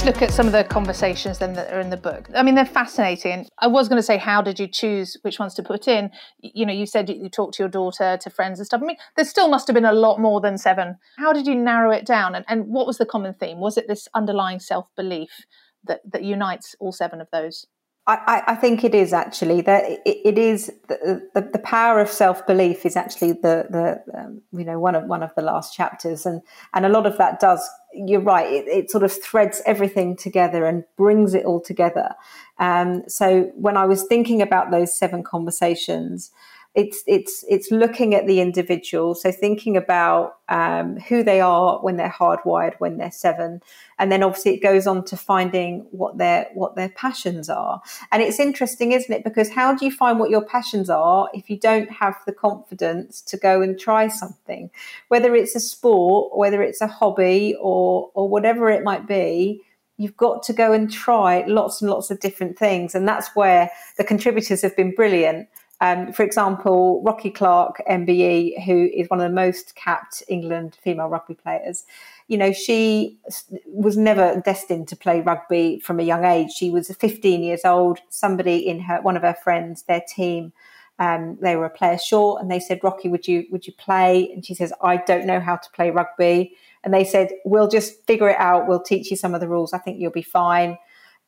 Look 0.04 0.20
at 0.20 0.30
some 0.30 0.46
of 0.46 0.52
the 0.52 0.62
conversations 0.62 1.38
then 1.38 1.54
that 1.54 1.72
are 1.72 1.80
in 1.80 1.88
the 1.88 1.96
book. 1.96 2.28
I 2.34 2.42
mean, 2.42 2.54
they're 2.54 2.66
fascinating. 2.66 3.46
I 3.58 3.68
was 3.68 3.88
going 3.88 3.98
to 3.98 4.02
say, 4.02 4.18
how 4.18 4.42
did 4.42 4.60
you 4.60 4.66
choose 4.66 5.16
which 5.22 5.38
ones 5.38 5.54
to 5.54 5.62
put 5.62 5.88
in? 5.88 6.10
You 6.40 6.66
know, 6.66 6.74
you 6.74 6.84
said 6.84 7.08
you 7.08 7.30
talked 7.30 7.54
to 7.54 7.62
your 7.62 7.70
daughter, 7.70 8.18
to 8.20 8.30
friends 8.30 8.58
and 8.58 8.66
stuff. 8.66 8.82
I 8.82 8.84
mean, 8.84 8.98
there 9.16 9.24
still 9.24 9.48
must 9.48 9.66
have 9.66 9.72
been 9.72 9.86
a 9.86 9.94
lot 9.94 10.20
more 10.20 10.42
than 10.42 10.58
seven. 10.58 10.98
How 11.16 11.32
did 11.32 11.46
you 11.46 11.54
narrow 11.54 11.90
it 11.90 12.04
down? 12.04 12.34
And, 12.34 12.44
and 12.48 12.66
what 12.66 12.86
was 12.86 12.98
the 12.98 13.06
common 13.06 13.32
theme? 13.32 13.60
Was 13.60 13.78
it 13.78 13.88
this 13.88 14.06
underlying 14.14 14.60
self 14.60 14.94
belief 14.94 15.46
that, 15.84 16.00
that 16.12 16.22
unites 16.22 16.76
all 16.80 16.92
seven 16.92 17.22
of 17.22 17.28
those? 17.32 17.66
I, 18.06 18.42
I, 18.48 18.54
think 18.54 18.84
it 18.84 18.94
is 18.94 19.14
actually 19.14 19.62
that 19.62 19.84
it, 20.04 20.20
it 20.24 20.36
is 20.36 20.70
the, 20.88 21.26
the, 21.32 21.40
the, 21.40 21.58
power 21.58 22.00
of 22.00 22.10
self 22.10 22.46
belief 22.46 22.84
is 22.84 22.96
actually 22.96 23.32
the 23.32 23.66
the 23.70 24.02
um, 24.18 24.42
you 24.52 24.64
know 24.64 24.78
one 24.78 24.94
of 24.94 25.04
one 25.04 25.22
of 25.22 25.30
the 25.36 25.40
last 25.42 25.74
chapters 25.74 26.26
and 26.26 26.42
and 26.74 26.84
a 26.84 26.90
lot 26.90 27.06
of 27.06 27.16
that 27.16 27.40
does 27.40 27.66
you're 27.94 28.20
right 28.20 28.52
it, 28.52 28.68
it 28.68 28.90
sort 28.90 29.04
of 29.04 29.22
threads 29.22 29.62
everything 29.64 30.16
together 30.16 30.66
and 30.66 30.84
brings 30.98 31.32
it 31.32 31.46
all 31.46 31.62
together. 31.62 32.10
Um, 32.58 33.04
so 33.08 33.50
when 33.54 33.78
I 33.78 33.86
was 33.86 34.04
thinking 34.04 34.42
about 34.42 34.70
those 34.70 34.94
seven 34.94 35.22
conversations, 35.22 36.30
it's 36.74 37.04
it's 37.06 37.44
it's 37.48 37.70
looking 37.70 38.16
at 38.16 38.26
the 38.26 38.40
individual. 38.40 39.14
So 39.14 39.30
thinking 39.30 39.76
about 39.76 40.38
um, 40.48 40.98
who 40.98 41.22
they 41.22 41.40
are 41.40 41.78
when 41.78 41.96
they're 41.96 42.08
hardwired 42.08 42.74
when 42.78 42.98
they're 42.98 43.12
seven. 43.12 43.62
And 43.98 44.10
then 44.10 44.24
obviously 44.24 44.54
it 44.54 44.62
goes 44.62 44.86
on 44.86 45.04
to 45.04 45.16
finding 45.16 45.86
what 45.92 46.18
their 46.18 46.48
what 46.54 46.74
their 46.74 46.88
passions 46.88 47.48
are. 47.48 47.80
And 48.10 48.22
it's 48.22 48.40
interesting 48.40 48.90
isn't 48.90 49.12
it? 49.12 49.22
Because 49.22 49.50
how 49.50 49.74
do 49.74 49.84
you 49.84 49.92
find 49.92 50.18
what 50.18 50.30
your 50.30 50.44
passions 50.44 50.90
are 50.90 51.28
if 51.32 51.48
you 51.48 51.58
don't 51.58 51.90
have 51.92 52.16
the 52.26 52.32
confidence 52.32 53.20
to 53.22 53.36
go 53.36 53.62
and 53.62 53.78
try 53.78 54.08
something? 54.08 54.68
Whether 55.08 55.36
it's 55.36 55.54
a 55.54 55.60
sport 55.60 56.36
whether 56.36 56.60
it's 56.60 56.80
a 56.80 56.88
hobby 56.88 57.56
or 57.60 58.10
or 58.14 58.28
whatever 58.28 58.68
it 58.68 58.82
might 58.82 59.06
be 59.06 59.62
you've 59.96 60.16
got 60.16 60.42
to 60.42 60.52
go 60.52 60.72
and 60.72 60.92
try 60.92 61.44
lots 61.46 61.80
and 61.80 61.88
lots 61.88 62.10
of 62.10 62.18
different 62.18 62.58
things. 62.58 62.96
And 62.96 63.06
that's 63.06 63.28
where 63.36 63.70
the 63.96 64.02
contributors 64.02 64.60
have 64.62 64.76
been 64.76 64.92
brilliant 64.92 65.48
um, 65.84 66.14
for 66.14 66.22
example, 66.22 67.02
Rocky 67.04 67.28
Clark, 67.28 67.82
MBE, 67.86 68.64
who 68.64 68.88
is 68.94 69.10
one 69.10 69.20
of 69.20 69.28
the 69.28 69.34
most 69.34 69.74
capped 69.74 70.22
England 70.28 70.78
female 70.82 71.08
rugby 71.08 71.34
players, 71.34 71.84
you 72.26 72.38
know, 72.38 72.54
she 72.54 73.18
was 73.66 73.94
never 73.94 74.40
destined 74.42 74.88
to 74.88 74.96
play 74.96 75.20
rugby 75.20 75.78
from 75.80 76.00
a 76.00 76.02
young 76.02 76.24
age. 76.24 76.52
She 76.52 76.70
was 76.70 76.88
15 76.88 77.42
years 77.42 77.66
old. 77.66 77.98
Somebody 78.08 78.66
in 78.66 78.80
her, 78.80 79.02
one 79.02 79.14
of 79.14 79.22
her 79.24 79.36
friends, 79.44 79.82
their 79.82 80.02
team, 80.08 80.54
um, 80.98 81.36
they 81.42 81.54
were 81.54 81.66
a 81.66 81.70
player 81.70 81.98
short, 81.98 82.40
and 82.40 82.50
they 82.50 82.60
said, 82.60 82.80
"Rocky, 82.82 83.10
would 83.10 83.28
you 83.28 83.44
would 83.50 83.66
you 83.66 83.74
play?" 83.74 84.30
And 84.32 84.46
she 84.46 84.54
says, 84.54 84.72
"I 84.80 84.96
don't 84.96 85.26
know 85.26 85.40
how 85.40 85.56
to 85.56 85.70
play 85.72 85.90
rugby." 85.90 86.56
And 86.82 86.94
they 86.94 87.04
said, 87.04 87.28
"We'll 87.44 87.68
just 87.68 88.06
figure 88.06 88.30
it 88.30 88.38
out. 88.38 88.68
We'll 88.68 88.80
teach 88.80 89.10
you 89.10 89.18
some 89.18 89.34
of 89.34 89.42
the 89.42 89.48
rules. 89.48 89.74
I 89.74 89.78
think 89.78 90.00
you'll 90.00 90.12
be 90.12 90.22
fine." 90.22 90.78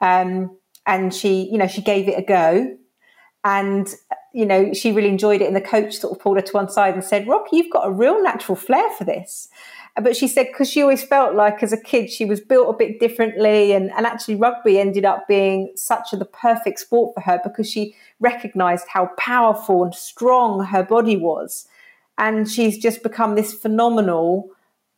Um, 0.01 0.57
and 0.87 1.13
she, 1.13 1.51
you 1.51 1.59
know, 1.59 1.67
she 1.67 1.83
gave 1.83 2.09
it 2.09 2.19
a 2.19 2.23
go, 2.23 2.77
and 3.47 3.95
you 4.33 4.45
know, 4.45 4.75
she 4.75 4.93
really 4.93 5.09
enjoyed 5.09 5.41
it. 5.41 5.47
And 5.47 5.57
the 5.57 5.63
coach 5.63 5.95
sort 5.95 6.15
of 6.15 6.23
pulled 6.23 6.37
her 6.37 6.43
to 6.43 6.53
one 6.53 6.69
side 6.69 6.93
and 6.93 7.03
said, 7.03 7.27
Rocky, 7.27 7.57
you've 7.57 7.73
got 7.73 7.87
a 7.87 7.91
real 7.91 8.23
natural 8.23 8.55
flair 8.55 8.91
for 8.99 9.05
this. 9.05 9.49
But 10.03 10.15
she 10.15 10.29
said, 10.29 10.49
because 10.49 10.69
she 10.69 10.83
always 10.83 11.03
felt 11.03 11.35
like 11.35 11.63
as 11.63 11.73
a 11.73 11.81
kid, 11.81 12.11
she 12.11 12.27
was 12.27 12.39
built 12.39 12.69
a 12.69 12.77
bit 12.77 13.01
differently. 13.01 13.73
And, 13.73 13.91
and 13.93 14.05
actually, 14.05 14.35
rugby 14.35 14.79
ended 14.79 15.07
up 15.07 15.27
being 15.27 15.73
such 15.75 16.13
a, 16.13 16.19
the 16.19 16.27
perfect 16.27 16.81
sport 16.81 17.15
for 17.15 17.23
her 17.23 17.41
because 17.43 17.71
she 17.71 17.95
recognized 18.21 18.85
how 18.89 19.07
powerful 19.17 19.85
and 19.85 19.95
strong 19.95 20.63
her 20.67 20.83
body 20.83 21.17
was. 21.17 21.67
And 22.19 22.51
she's 22.51 22.77
just 22.77 23.03
become 23.03 23.37
this 23.37 23.55
phenomenal 23.55 24.51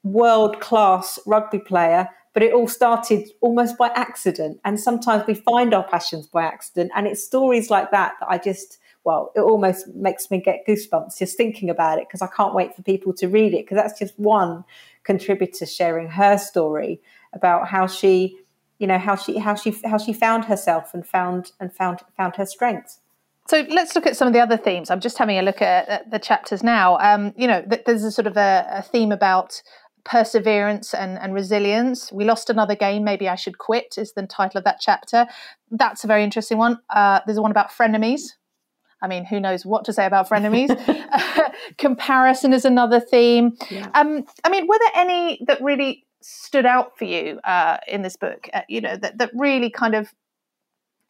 world 0.02 0.59
class 0.59 1.21
rugby 1.26 1.61
player 1.61 2.09
but 2.38 2.45
it 2.45 2.52
all 2.52 2.68
started 2.68 3.28
almost 3.40 3.76
by 3.76 3.88
accident 3.97 4.61
and 4.64 4.78
sometimes 4.78 5.26
we 5.26 5.35
find 5.35 5.75
our 5.75 5.83
passions 5.83 6.28
by 6.28 6.45
accident 6.45 6.88
and 6.95 7.09
it's 7.09 7.25
stories 7.25 7.68
like 7.68 7.90
that 7.90 8.12
that 8.21 8.28
i 8.30 8.38
just 8.38 8.78
well, 9.09 9.33
it 9.35 9.40
almost 9.40 9.88
makes 9.95 10.30
me 10.30 10.38
get 10.38 10.66
goosebumps 10.68 11.18
just 11.18 11.35
thinking 11.35 11.71
about 11.71 11.99
it 11.99 12.07
because 12.07 12.21
I 12.21 12.26
can't 12.26 12.54
wait 12.54 12.76
for 12.76 12.83
people 12.83 13.14
to 13.14 13.26
read 13.26 13.54
it 13.54 13.64
because 13.64 13.76
that's 13.76 13.99
just 13.99 14.12
one 14.18 14.64
contributor 15.02 15.64
sharing 15.64 16.09
her 16.09 16.37
story 16.37 17.00
about 17.33 17.68
how 17.68 17.87
she, 17.87 18.38
you 18.78 18.87
know, 18.87 18.99
how 18.99 19.16
she 19.16 19.38
how 19.38 19.54
she 19.54 19.75
how 19.85 19.97
she 19.97 20.12
found 20.12 20.45
herself 20.45 20.92
and 20.92 21.07
found 21.07 21.52
and 21.59 21.73
found 21.73 22.00
found 22.18 22.37
her 22.37 22.45
strengths. 22.45 23.00
So 23.49 23.64
let's 23.71 23.95
look 23.95 24.07
at 24.07 24.14
some 24.14 24.28
of 24.28 24.35
the 24.35 24.40
other 24.40 24.59
themes. 24.59 24.90
I'm 24.90 25.00
just 25.00 25.16
having 25.16 25.38
a 25.38 25.42
look 25.42 25.62
at, 25.62 25.88
at 25.88 26.11
the 26.11 26.18
chapters 26.18 26.62
now. 26.62 26.99
Um, 26.99 27.33
you 27.35 27.47
know, 27.47 27.64
there's 27.87 28.04
a 28.04 28.11
sort 28.11 28.26
of 28.26 28.37
a, 28.37 28.66
a 28.71 28.83
theme 28.83 29.11
about 29.11 29.62
perseverance 30.09 30.95
and, 30.95 31.19
and, 31.19 31.35
resilience. 31.35 32.11
We 32.11 32.25
lost 32.25 32.49
another 32.49 32.75
game. 32.75 33.05
Maybe 33.05 33.29
I 33.29 33.35
should 33.35 33.59
quit 33.59 33.97
is 33.99 34.15
the 34.15 34.27
title 34.27 34.57
of 34.57 34.65
that 34.65 34.81
chapter. 34.81 35.27
That's 35.71 36.03
a 36.03 36.07
very 36.07 36.25
interesting 36.25 36.57
one. 36.57 36.79
Uh, 36.88 37.21
there's 37.27 37.38
one 37.38 37.50
about 37.50 37.71
frenemies. 37.71 38.23
I 39.03 39.07
mean, 39.07 39.27
who 39.27 39.38
knows 39.38 39.67
what 39.67 39.85
to 39.85 39.93
say 39.93 40.07
about 40.07 40.27
frenemies? 40.27 40.71
Comparison 41.79 42.55
is 42.55 42.65
another 42.65 43.00
theme. 43.00 43.57
Yeah. 43.71 43.91
Um, 43.95 44.25
I 44.45 44.49
mean, 44.49 44.67
were 44.67 44.79
there 44.79 45.03
any 45.03 45.41
that 45.47 45.61
really 45.61 46.07
stood 46.23 46.65
out 46.65 46.97
for 46.97 47.05
you 47.05 47.38
uh, 47.45 47.77
in 47.87 48.00
this 48.00 48.17
book? 48.17 48.49
Uh, 48.55 48.62
you 48.67 48.81
know, 48.81 48.97
that, 48.97 49.19
that 49.19 49.31
really 49.35 49.69
kind 49.69 49.95
of 49.95 50.09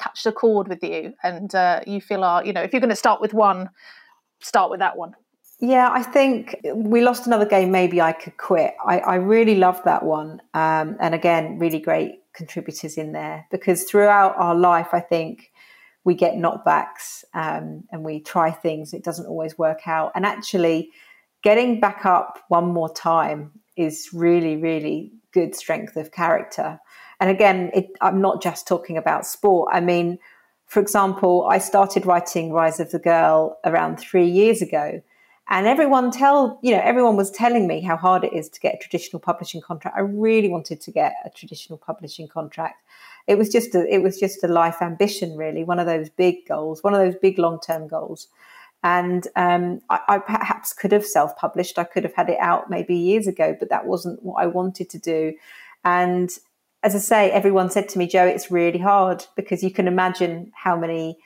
touched 0.00 0.26
a 0.26 0.32
chord 0.32 0.66
with 0.66 0.82
you, 0.82 1.14
and 1.22 1.54
uh, 1.54 1.80
you 1.86 2.00
feel 2.00 2.24
are 2.24 2.44
you 2.44 2.52
know, 2.52 2.62
if 2.62 2.72
you're 2.72 2.80
going 2.80 2.90
to 2.90 2.96
start 2.96 3.20
with 3.20 3.32
one, 3.32 3.70
start 4.40 4.70
with 4.70 4.80
that 4.80 4.96
one. 4.96 5.14
Yeah, 5.60 5.90
I 5.92 6.02
think 6.02 6.56
we 6.72 7.02
lost 7.02 7.26
another 7.26 7.46
game. 7.46 7.72
Maybe 7.72 8.00
I 8.00 8.12
could 8.12 8.36
quit. 8.36 8.74
I, 8.86 9.00
I 9.00 9.14
really 9.16 9.56
loved 9.56 9.84
that 9.84 10.04
one, 10.04 10.40
um, 10.54 10.96
and 11.00 11.14
again, 11.14 11.58
really 11.58 11.80
great 11.80 12.20
contributors 12.32 12.96
in 12.96 13.12
there 13.12 13.46
because 13.50 13.82
throughout 13.82 14.36
our 14.36 14.54
life, 14.54 14.88
I 14.92 15.00
think 15.00 15.50
we 16.04 16.14
get 16.14 16.34
knockbacks 16.34 17.24
um, 17.34 17.84
and 17.90 18.04
we 18.04 18.20
try 18.20 18.52
things. 18.52 18.94
It 18.94 19.02
doesn't 19.02 19.26
always 19.26 19.58
work 19.58 19.88
out. 19.88 20.12
And 20.14 20.24
actually, 20.24 20.90
getting 21.42 21.80
back 21.80 22.06
up 22.06 22.38
one 22.48 22.72
more 22.72 22.92
time 22.94 23.50
is 23.76 24.10
really, 24.12 24.56
really 24.56 25.12
good 25.32 25.56
strength 25.56 25.96
of 25.96 26.12
character. 26.12 26.78
And 27.20 27.30
again, 27.30 27.70
it, 27.74 27.88
I'm 28.00 28.20
not 28.20 28.40
just 28.40 28.68
talking 28.68 28.96
about 28.96 29.26
sport. 29.26 29.70
I 29.72 29.80
mean, 29.80 30.18
for 30.66 30.80
example, 30.80 31.48
I 31.50 31.58
started 31.58 32.06
writing 32.06 32.52
Rise 32.52 32.78
of 32.78 32.92
the 32.92 32.98
Girl 33.00 33.58
around 33.64 33.98
three 33.98 34.28
years 34.28 34.62
ago. 34.62 35.02
And 35.50 35.66
everyone 35.66 36.10
tell, 36.10 36.58
you 36.62 36.72
know, 36.72 36.82
everyone 36.82 37.16
was 37.16 37.30
telling 37.30 37.66
me 37.66 37.80
how 37.80 37.96
hard 37.96 38.22
it 38.24 38.34
is 38.34 38.48
to 38.50 38.60
get 38.60 38.74
a 38.74 38.78
traditional 38.78 39.18
publishing 39.18 39.62
contract. 39.62 39.96
I 39.96 40.00
really 40.00 40.48
wanted 40.48 40.80
to 40.82 40.90
get 40.90 41.14
a 41.24 41.30
traditional 41.30 41.78
publishing 41.78 42.28
contract 42.28 42.82
it 43.28 43.36
was 43.36 43.50
just 43.50 43.74
a, 43.74 43.86
it 43.94 44.02
was 44.02 44.18
just 44.18 44.42
a 44.42 44.48
life 44.48 44.80
ambition, 44.80 45.36
really, 45.36 45.62
one 45.62 45.78
of 45.78 45.86
those 45.86 46.08
big 46.08 46.48
goals, 46.48 46.82
one 46.82 46.94
of 46.94 47.00
those 47.00 47.14
big 47.20 47.38
long 47.38 47.60
term 47.60 47.86
goals. 47.86 48.28
And 48.82 49.28
um, 49.36 49.82
I, 49.90 50.00
I, 50.08 50.18
perhaps 50.18 50.72
could 50.72 50.92
have 50.92 51.04
self 51.04 51.36
published. 51.36 51.78
I 51.78 51.84
could 51.84 52.04
have 52.04 52.14
had 52.14 52.30
it 52.30 52.38
out 52.40 52.70
maybe 52.70 52.96
years 52.96 53.26
ago, 53.26 53.54
but 53.58 53.68
that 53.68 53.86
wasn't 53.86 54.22
what 54.22 54.42
I 54.42 54.46
wanted 54.46 54.88
to 54.90 54.98
do. 54.98 55.34
And 55.84 56.30
as 56.82 56.94
I 56.94 56.98
say, 56.98 57.30
everyone 57.30 57.70
said 57.70 57.88
to 57.90 57.98
me, 57.98 58.06
joe 58.06 58.24
it's 58.24 58.50
really 58.50 58.78
hard 58.78 59.26
because 59.36 59.62
you 59.62 59.70
can 59.70 59.88
imagine 59.88 60.50
how 60.54 60.76
many 60.76 61.18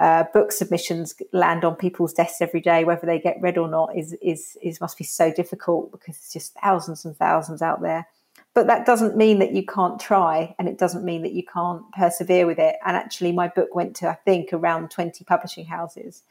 uh, 0.00 0.24
book 0.32 0.50
submissions 0.50 1.14
land 1.32 1.64
on 1.64 1.76
people's 1.76 2.14
desks 2.14 2.40
every 2.40 2.60
day, 2.60 2.84
whether 2.84 3.06
they 3.06 3.20
get 3.20 3.40
read 3.40 3.58
or 3.58 3.68
not, 3.68 3.96
is 3.96 4.14
is 4.22 4.56
is 4.62 4.80
must 4.80 4.98
be 4.98 5.04
so 5.04 5.32
difficult 5.32 5.92
because 5.92 6.16
it's 6.16 6.32
just 6.32 6.54
thousands 6.54 7.04
and 7.04 7.16
thousands 7.16 7.62
out 7.62 7.82
there. 7.82 8.06
But 8.54 8.66
that 8.66 8.86
doesn't 8.86 9.16
mean 9.16 9.38
that 9.38 9.52
you 9.52 9.64
can't 9.64 10.00
try 10.00 10.56
and 10.58 10.68
it 10.68 10.78
doesn't 10.78 11.04
mean 11.04 11.22
that 11.22 11.32
you 11.32 11.44
can't 11.44 11.82
persevere 11.92 12.46
with 12.46 12.58
it. 12.58 12.76
And 12.84 12.96
actually, 12.96 13.30
my 13.30 13.46
book 13.46 13.74
went 13.74 13.94
to, 13.96 14.08
I 14.08 14.14
think, 14.14 14.52
around 14.52 14.90
20 14.90 15.22
publishing 15.24 15.66
houses. 15.66 16.22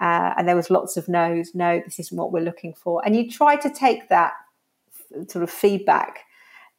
Uh, 0.00 0.32
and 0.38 0.48
there 0.48 0.56
was 0.56 0.70
lots 0.70 0.96
of 0.96 1.08
no's, 1.08 1.54
no, 1.54 1.82
this 1.84 1.98
isn't 1.98 2.16
what 2.16 2.32
we're 2.32 2.44
looking 2.44 2.72
for. 2.72 3.04
And 3.04 3.14
you 3.16 3.28
try 3.28 3.56
to 3.56 3.68
take 3.68 4.08
that 4.08 4.32
sort 5.26 5.42
of 5.42 5.50
feedback, 5.50 6.24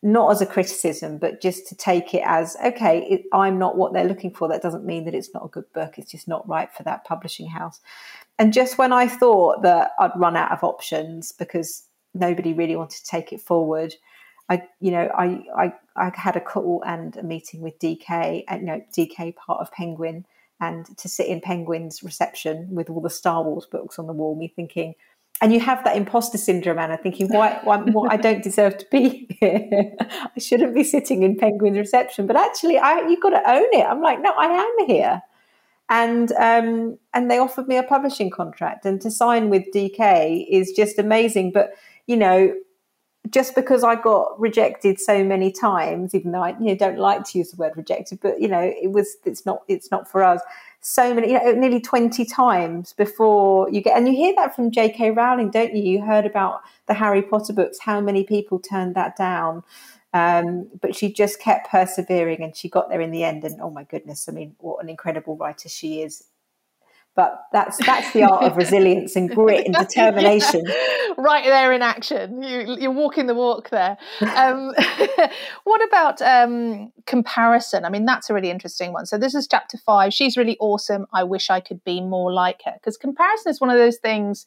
not 0.01 0.31
as 0.31 0.41
a 0.41 0.45
criticism, 0.45 1.17
but 1.17 1.41
just 1.41 1.67
to 1.67 1.75
take 1.75 2.13
it 2.13 2.23
as, 2.25 2.55
okay, 2.63 3.05
it, 3.09 3.23
I'm 3.33 3.59
not 3.59 3.77
what 3.77 3.91
they're 3.91 4.05
looking 4.07 4.33
for. 4.33 4.47
That 4.47 4.61
doesn't 4.61 4.85
mean 4.85 5.05
that 5.05 5.13
it's 5.13 5.33
not 5.33 5.45
a 5.45 5.49
good 5.49 5.71
book. 5.73 5.97
It's 5.97 6.11
just 6.11 6.27
not 6.27 6.47
right 6.47 6.73
for 6.73 6.83
that 6.83 7.03
publishing 7.03 7.47
house. 7.47 7.81
And 8.37 8.53
just 8.53 8.77
when 8.77 8.93
I 8.93 9.07
thought 9.07 9.61
that 9.63 9.91
I'd 9.99 10.11
run 10.15 10.37
out 10.37 10.51
of 10.51 10.63
options 10.63 11.33
because 11.33 11.83
nobody 12.13 12.53
really 12.53 12.77
wanted 12.77 13.03
to 13.03 13.05
take 13.05 13.33
it 13.33 13.41
forward, 13.41 13.93
I, 14.47 14.63
you 14.79 14.91
know, 14.91 15.11
I, 15.17 15.43
I, 15.55 15.73
I 15.97 16.11
had 16.15 16.37
a 16.37 16.41
call 16.41 16.81
and 16.85 17.15
a 17.17 17.23
meeting 17.23 17.61
with 17.61 17.77
DK, 17.79 18.45
and, 18.47 18.49
uh, 18.49 18.55
you 18.55 18.65
know, 18.65 18.85
DK 18.97 19.35
part 19.35 19.59
of 19.59 19.71
Penguin, 19.71 20.25
and 20.61 20.97
to 20.97 21.09
sit 21.09 21.27
in 21.27 21.41
Penguin's 21.41 22.03
reception 22.03 22.67
with 22.71 22.89
all 22.89 23.01
the 23.01 23.09
Star 23.09 23.43
Wars 23.43 23.65
books 23.65 23.99
on 23.99 24.07
the 24.07 24.13
wall, 24.13 24.35
me 24.35 24.51
thinking, 24.55 24.95
and 25.41 25.53
you 25.53 25.59
have 25.61 25.83
that 25.85 25.95
imposter 25.95 26.37
syndrome, 26.37 26.79
Anna, 26.79 26.97
thinking, 26.97 27.29
why, 27.29 27.59
why, 27.63 27.81
I 28.09 28.17
don't 28.17 28.43
deserve 28.43 28.77
to 28.79 28.85
be 28.91 29.27
here. 29.39 29.93
I 30.01 30.39
shouldn't 30.39 30.75
be 30.75 30.83
sitting 30.83 31.23
in 31.23 31.37
Penguin's 31.37 31.77
reception, 31.77 32.27
but 32.27 32.35
actually, 32.35 32.77
I, 32.77 33.07
you've 33.07 33.21
got 33.21 33.29
to 33.29 33.49
own 33.49 33.67
it. 33.71 33.85
I'm 33.85 34.01
like, 34.01 34.21
no, 34.21 34.31
I 34.31 34.45
am 34.47 34.87
here. 34.87 35.21
And 35.89 36.31
um, 36.33 36.99
and 37.13 37.31
they 37.31 37.39
offered 37.39 37.67
me 37.67 37.77
a 37.77 37.83
publishing 37.83 38.29
contract, 38.29 38.85
and 38.85 39.01
to 39.01 39.09
sign 39.09 39.49
with 39.49 39.63
DK 39.73 40.45
is 40.47 40.71
just 40.71 40.99
amazing. 40.99 41.51
But 41.51 41.71
you 42.05 42.15
know, 42.15 42.53
just 43.31 43.55
because 43.55 43.83
I 43.83 43.95
got 43.95 44.39
rejected 44.39 44.99
so 44.99 45.23
many 45.23 45.51
times, 45.51 46.13
even 46.13 46.31
though 46.31 46.43
I 46.43 46.49
you 46.59 46.67
know 46.67 46.75
don't 46.75 46.99
like 46.99 47.23
to 47.25 47.39
use 47.39 47.51
the 47.51 47.57
word 47.57 47.73
rejected, 47.75 48.19
but 48.21 48.39
you 48.39 48.47
know 48.47 48.61
it 48.61 48.91
was 48.91 49.17
it's 49.25 49.47
not 49.47 49.63
it's 49.67 49.89
not 49.89 50.07
for 50.07 50.23
us. 50.23 50.41
So 50.81 51.13
many, 51.13 51.31
you 51.31 51.33
know, 51.33 51.51
nearly 51.51 51.81
twenty 51.81 52.25
times 52.25 52.93
before 52.93 53.69
you 53.69 53.81
get, 53.81 53.97
and 53.97 54.07
you 54.07 54.13
hear 54.13 54.33
that 54.37 54.55
from 54.55 54.71
J.K. 54.71 55.11
Rowling, 55.11 55.51
don't 55.51 55.75
you? 55.75 55.83
You 55.83 56.01
heard 56.01 56.25
about 56.25 56.61
the 56.87 56.93
Harry 56.93 57.21
Potter 57.21 57.53
books, 57.53 57.79
how 57.79 57.99
many 57.99 58.23
people 58.23 58.59
turned 58.59 58.95
that 58.95 59.17
down. 59.17 59.63
Um, 60.13 60.67
but 60.81 60.95
she 60.95 61.11
just 61.13 61.39
kept 61.39 61.69
persevering 61.69 62.41
and 62.41 62.55
she 62.55 62.67
got 62.67 62.89
there 62.89 63.01
in 63.01 63.11
the 63.11 63.23
end. 63.23 63.43
And 63.43 63.61
oh 63.61 63.69
my 63.69 63.83
goodness, 63.83 64.27
I 64.27 64.31
mean, 64.31 64.55
what 64.59 64.83
an 64.83 64.89
incredible 64.89 65.35
writer 65.37 65.69
she 65.69 66.01
is 66.01 66.23
but 67.19 67.49
that's 67.51 67.85
that's 67.85 68.13
the 68.13 68.23
art 68.23 68.43
of 68.43 68.55
resilience 68.55 69.13
and 69.17 69.29
grit 69.29 69.65
and 69.65 69.75
determination. 69.87 70.63
Yeah. 70.65 71.13
Right 71.17 71.43
there 71.43 71.73
in 71.73 71.81
action, 71.81 72.41
you, 72.41 72.77
you're 72.79 72.91
walking 72.91 73.25
the 73.25 73.35
walk 73.35 73.71
there. 73.71 73.97
Um, 74.21 74.73
what 75.65 75.85
about 75.85 76.21
um, 76.21 76.93
comparison? 77.05 77.83
I 77.83 77.89
mean, 77.89 78.05
that's 78.05 78.29
a 78.29 78.33
really 78.33 78.49
interesting 78.49 78.93
one. 78.93 79.05
So 79.05 79.17
this 79.17 79.35
is 79.35 79.49
chapter 79.49 79.77
five. 79.77 80.13
She's 80.13 80.37
really 80.37 80.55
awesome. 80.61 81.07
I 81.11 81.25
wish 81.25 81.49
I 81.49 81.59
could 81.59 81.83
be 81.83 81.99
more 81.99 82.31
like 82.31 82.61
her 82.63 82.75
because 82.75 82.95
comparison 82.95 83.49
is 83.49 83.59
one 83.59 83.69
of 83.69 83.77
those 83.77 83.97
things 83.97 84.45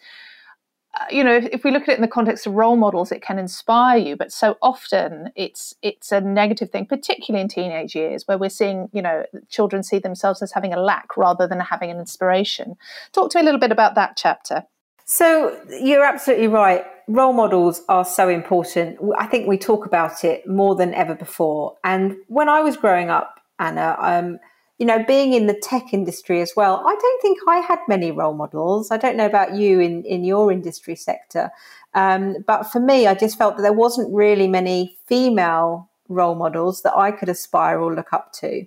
you 1.11 1.25
know, 1.25 1.35
if, 1.35 1.45
if, 1.47 1.65
we 1.65 1.71
look 1.71 1.83
at 1.83 1.91
it 1.91 1.97
in 1.97 2.03
the 2.03 2.09
context 2.09 2.47
of 2.47 2.55
role 2.55 2.77
models, 2.77 3.13
it 3.13 3.23
can 3.23 3.39
inspire 3.39 3.99
you, 3.99 4.17
but 4.17 4.33
so 4.33 4.57
often 4.63 5.31
it's 5.35 5.75
it's 5.83 6.13
a 6.13 6.21
negative 6.21 6.71
thing, 6.71 6.87
particularly 6.87 7.43
in 7.43 7.49
teenage 7.49 7.95
years, 7.95 8.27
where 8.27 8.39
we're 8.39 8.51
seeing, 8.51 8.89
you 8.93 9.03
know, 9.03 9.25
children 9.49 9.83
see 9.83 9.99
themselves 9.99 10.43
as 10.43 10.53
having 10.53 10.73
a 10.73 10.81
lack 10.81 11.17
rather 11.17 11.47
than 11.47 11.61
having 11.61 11.91
an 11.91 11.99
inspiration. 11.99 12.77
Talk 13.13 13.31
to 13.31 13.39
me 13.39 13.43
a 13.43 13.45
little 13.45 13.61
bit 13.61 13.73
about 13.73 13.95
that 13.95 14.17
chapter. 14.17 14.65
So 15.05 15.61
you're 15.69 16.05
absolutely 16.05 16.49
right. 16.49 16.85
Role 17.09 17.33
models 17.33 17.83
are 17.89 18.05
so 18.05 18.29
important. 18.29 18.99
I 19.19 19.27
think 19.27 19.47
we 19.47 19.59
talk 19.59 19.85
about 19.85 20.25
it 20.25 20.47
more 20.47 20.75
than 20.75 20.95
ever 20.95 21.15
before. 21.15 21.77
And 21.85 22.17
when 22.29 22.49
I 22.49 22.61
was 22.61 22.77
growing 22.77 23.11
up, 23.11 23.41
Anna, 23.59 23.97
um, 23.99 24.39
you 24.83 24.87
know, 24.87 25.05
being 25.05 25.33
in 25.33 25.47
the 25.47 25.55
tech 25.55 25.95
industry 25.95 26.41
as 26.41 26.55
well, 26.57 26.83
I 26.85 26.97
don't 27.01 27.23
think 27.23 27.39
I 27.47 27.59
had 27.59 27.79
many 27.87 28.11
role 28.11 28.35
models. 28.35 28.91
I 28.91 28.97
don't 28.97 29.17
know 29.17 29.27
about 29.27 29.55
you 29.55 29.79
in, 29.79 30.03
in 30.03 30.25
your 30.25 30.51
industry 30.51 30.97
sector. 30.97 31.53
Um, 31.95 32.39
but 32.49 32.65
for 32.65 32.81
me, 32.81 33.07
I 33.07 33.15
just 33.15 33.39
felt 33.39 33.57
that 33.57 33.63
there 33.63 33.73
wasn't 33.73 34.13
really 34.13 34.49
many 34.49 34.99
female 35.07 35.89
role 36.09 36.35
models 36.35 36.83
that 36.83 36.97
I 36.97 37.13
could 37.13 37.29
aspire 37.29 37.79
or 37.79 37.95
look 37.95 38.13
up 38.13 38.33
to. 38.41 38.67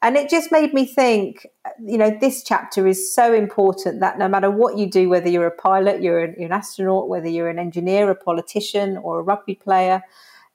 And 0.00 0.16
it 0.16 0.30
just 0.30 0.52
made 0.52 0.74
me 0.74 0.86
think, 0.86 1.44
you 1.84 1.98
know, 1.98 2.16
this 2.20 2.44
chapter 2.44 2.86
is 2.86 3.12
so 3.12 3.34
important 3.34 3.98
that 3.98 4.16
no 4.16 4.28
matter 4.28 4.52
what 4.52 4.78
you 4.78 4.88
do, 4.88 5.08
whether 5.08 5.28
you're 5.28 5.48
a 5.48 5.50
pilot, 5.50 6.00
you're 6.00 6.20
an, 6.20 6.36
you're 6.38 6.46
an 6.46 6.52
astronaut, 6.52 7.08
whether 7.08 7.28
you're 7.28 7.48
an 7.48 7.58
engineer, 7.58 8.08
a 8.08 8.14
politician, 8.14 8.96
or 8.98 9.18
a 9.18 9.22
rugby 9.24 9.56
player, 9.56 10.04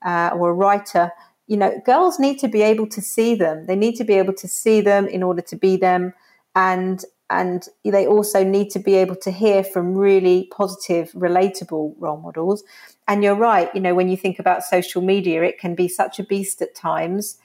uh, 0.06 0.30
or 0.34 0.52
a 0.52 0.54
writer, 0.54 1.12
you 1.48 1.58
know, 1.58 1.80
girls 1.86 2.20
need 2.20 2.40
to 2.40 2.48
be 2.48 2.62
able 2.62 2.88
to 2.88 3.02
see 3.02 3.36
them. 3.36 3.66
They 3.66 3.76
need 3.76 3.96
to 3.96 4.04
be 4.04 4.14
able 4.14 4.34
to 4.34 4.48
see 4.48 4.82
them 4.82 5.08
in 5.08 5.24
order 5.24 5.42
to 5.42 5.56
be 5.56 5.78
them. 5.78 6.14
And 6.56 7.04
and 7.30 7.68
they 7.84 8.06
also 8.06 8.44
need 8.44 8.70
to 8.72 8.80
be 8.80 8.94
able 8.96 9.16
to 9.16 9.32
hear 9.32 9.64
from 9.64 9.96
really 9.96 10.50
positive, 10.56 11.12
relatable 11.14 11.96
role 11.98 12.18
models. 12.18 12.64
And 13.08 13.24
you're 13.24 13.36
right, 13.36 13.74
you 13.74 13.82
know, 13.82 13.96
when 13.96 14.08
you 14.08 14.18
think 14.18 14.38
about 14.38 14.64
social 14.64 15.02
media, 15.02 15.42
it 15.42 15.58
can 15.58 15.74
be 15.74 15.88
such 15.88 16.20
a 16.20 16.24
beast 16.24 16.62
at 16.62 16.76
times. 16.76 17.38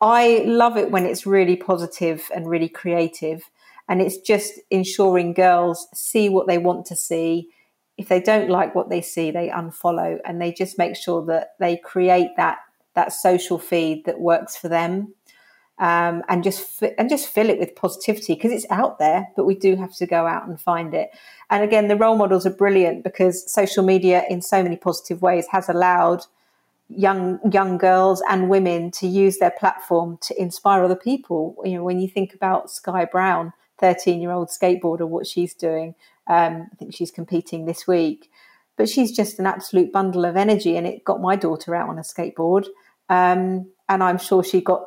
I 0.00 0.44
love 0.46 0.78
it 0.78 0.90
when 0.90 1.04
it's 1.04 1.26
really 1.26 1.56
positive 1.56 2.30
and 2.34 2.48
really 2.48 2.68
creative. 2.68 3.42
And 3.88 4.00
it's 4.00 4.18
just 4.18 4.54
ensuring 4.70 5.34
girls 5.34 5.86
see 5.92 6.30
what 6.30 6.46
they 6.46 6.58
want 6.58 6.86
to 6.86 6.96
see. 6.96 7.50
If 7.98 8.08
they 8.08 8.20
don't 8.20 8.48
like 8.48 8.74
what 8.74 8.88
they 8.88 9.02
see, 9.02 9.30
they 9.30 9.48
unfollow 9.48 10.18
and 10.24 10.40
they 10.40 10.52
just 10.52 10.78
make 10.78 10.96
sure 10.96 11.24
that 11.26 11.50
they 11.60 11.76
create 11.76 12.30
that 12.38 12.58
that 12.94 13.12
social 13.12 13.58
feed 13.58 14.04
that 14.04 14.20
works 14.20 14.56
for 14.56 14.68
them 14.68 15.14
um, 15.78 16.22
and 16.28 16.44
just 16.44 16.82
and 16.98 17.08
just 17.10 17.28
fill 17.28 17.50
it 17.50 17.58
with 17.58 17.74
positivity 17.74 18.34
because 18.34 18.52
it's 18.52 18.66
out 18.70 18.98
there, 18.98 19.28
but 19.36 19.44
we 19.44 19.56
do 19.56 19.74
have 19.76 19.94
to 19.96 20.06
go 20.06 20.26
out 20.26 20.46
and 20.46 20.60
find 20.60 20.94
it. 20.94 21.10
And 21.50 21.64
again, 21.64 21.88
the 21.88 21.96
role 21.96 22.16
models 22.16 22.46
are 22.46 22.50
brilliant 22.50 23.02
because 23.02 23.50
social 23.50 23.82
media, 23.82 24.24
in 24.30 24.40
so 24.40 24.62
many 24.62 24.76
positive 24.76 25.20
ways, 25.20 25.46
has 25.50 25.68
allowed 25.68 26.26
young 26.88 27.40
young 27.50 27.76
girls 27.76 28.22
and 28.28 28.48
women 28.48 28.90
to 28.92 29.08
use 29.08 29.38
their 29.38 29.50
platform 29.50 30.18
to 30.22 30.40
inspire 30.40 30.84
other 30.84 30.96
people. 30.96 31.56
You 31.64 31.76
know, 31.76 31.84
when 31.84 31.98
you 31.98 32.08
think 32.08 32.34
about 32.34 32.70
Sky 32.70 33.04
Brown, 33.04 33.52
thirteen 33.78 34.20
year 34.20 34.30
old 34.30 34.50
skateboarder, 34.50 35.08
what 35.08 35.26
she's 35.26 35.54
doing, 35.54 35.96
um, 36.28 36.68
I 36.72 36.76
think 36.76 36.94
she's 36.94 37.10
competing 37.10 37.66
this 37.66 37.86
week. 37.86 38.30
But 38.76 38.88
she's 38.88 39.12
just 39.12 39.38
an 39.38 39.46
absolute 39.46 39.92
bundle 39.92 40.24
of 40.24 40.36
energy, 40.36 40.76
and 40.76 40.86
it 40.86 41.04
got 41.04 41.20
my 41.20 41.34
daughter 41.34 41.74
out 41.74 41.88
on 41.88 41.98
a 41.98 42.02
skateboard. 42.02 42.66
Um, 43.08 43.70
and 43.88 44.02
I'm 44.02 44.18
sure 44.18 44.42
she 44.42 44.60
got 44.60 44.84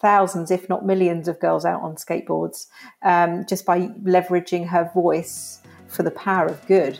thousands, 0.00 0.50
if 0.50 0.68
not 0.68 0.86
millions, 0.86 1.28
of 1.28 1.38
girls 1.40 1.64
out 1.64 1.82
on 1.82 1.96
skateboards 1.96 2.66
um, 3.02 3.44
just 3.48 3.66
by 3.66 3.88
leveraging 4.04 4.68
her 4.68 4.90
voice 4.94 5.60
for 5.86 6.02
the 6.02 6.10
power 6.10 6.46
of 6.46 6.66
good. 6.66 6.98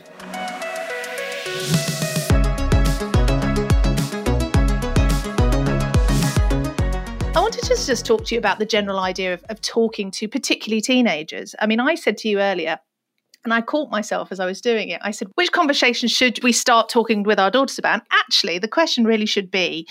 I 7.35 7.39
wanted 7.39 7.63
to 7.63 7.85
just 7.85 8.05
talk 8.05 8.25
to 8.25 8.35
you 8.35 8.39
about 8.39 8.59
the 8.59 8.65
general 8.65 8.99
idea 8.99 9.33
of, 9.33 9.43
of 9.49 9.59
talking 9.61 10.11
to 10.11 10.27
particularly 10.27 10.81
teenagers. 10.81 11.55
I 11.59 11.65
mean, 11.65 11.79
I 11.79 11.95
said 11.95 12.17
to 12.19 12.29
you 12.29 12.39
earlier, 12.39 12.79
and 13.43 13.53
I 13.53 13.61
caught 13.61 13.89
myself 13.89 14.31
as 14.31 14.39
I 14.39 14.45
was 14.45 14.61
doing 14.61 14.89
it. 14.89 15.01
I 15.03 15.11
said, 15.11 15.27
which 15.35 15.51
conversation 15.51 16.07
should 16.07 16.41
we 16.43 16.51
start 16.51 16.89
talking 16.89 17.23
with 17.23 17.39
our 17.39 17.51
daughters 17.51 17.77
about? 17.77 17.93
And 17.93 18.03
actually, 18.11 18.59
the 18.59 18.67
question 18.67 19.03
really 19.03 19.25
should 19.25 19.51
be 19.51 19.87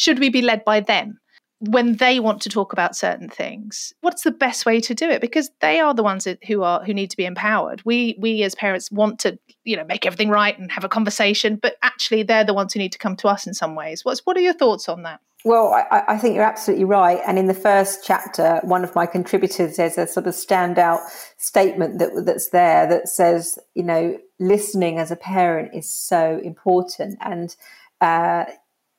should 0.00 0.18
we 0.18 0.30
be 0.30 0.42
led 0.42 0.64
by 0.64 0.80
them? 0.80 1.20
when 1.60 1.96
they 1.96 2.18
want 2.18 2.40
to 2.40 2.48
talk 2.48 2.72
about 2.72 2.96
certain 2.96 3.28
things 3.28 3.92
what's 4.00 4.22
the 4.22 4.30
best 4.30 4.64
way 4.64 4.80
to 4.80 4.94
do 4.94 5.08
it 5.10 5.20
because 5.20 5.50
they 5.60 5.78
are 5.78 5.92
the 5.92 6.02
ones 6.02 6.26
who 6.46 6.62
are 6.62 6.82
who 6.84 6.94
need 6.94 7.10
to 7.10 7.16
be 7.18 7.26
empowered 7.26 7.82
we 7.84 8.16
we 8.18 8.42
as 8.42 8.54
parents 8.54 8.90
want 8.90 9.18
to 9.18 9.38
you 9.64 9.76
know 9.76 9.84
make 9.84 10.06
everything 10.06 10.30
right 10.30 10.58
and 10.58 10.72
have 10.72 10.84
a 10.84 10.88
conversation 10.88 11.56
but 11.56 11.76
actually 11.82 12.22
they're 12.22 12.44
the 12.44 12.54
ones 12.54 12.72
who 12.72 12.78
need 12.78 12.92
to 12.92 12.98
come 12.98 13.14
to 13.14 13.28
us 13.28 13.46
in 13.46 13.52
some 13.52 13.74
ways 13.74 14.04
what's 14.06 14.20
what 14.24 14.38
are 14.38 14.40
your 14.40 14.54
thoughts 14.54 14.88
on 14.88 15.02
that 15.02 15.20
well, 15.42 15.72
I, 15.72 16.02
I, 16.06 16.18
think 16.18 16.34
you're 16.34 16.44
absolutely 16.44 16.84
right. 16.84 17.18
And 17.26 17.38
in 17.38 17.46
the 17.46 17.54
first 17.54 18.04
chapter, 18.04 18.60
one 18.62 18.84
of 18.84 18.94
my 18.94 19.06
contributors 19.06 19.78
has 19.78 19.96
a 19.96 20.06
sort 20.06 20.26
of 20.26 20.34
standout 20.34 21.00
statement 21.38 21.98
that 21.98 22.26
that's 22.26 22.50
there 22.50 22.86
that 22.86 23.08
says, 23.08 23.58
you 23.74 23.82
know, 23.82 24.18
listening 24.38 24.98
as 24.98 25.10
a 25.10 25.16
parent 25.16 25.74
is 25.74 25.90
so 25.90 26.42
important. 26.44 27.16
And 27.22 27.56
uh, 28.02 28.44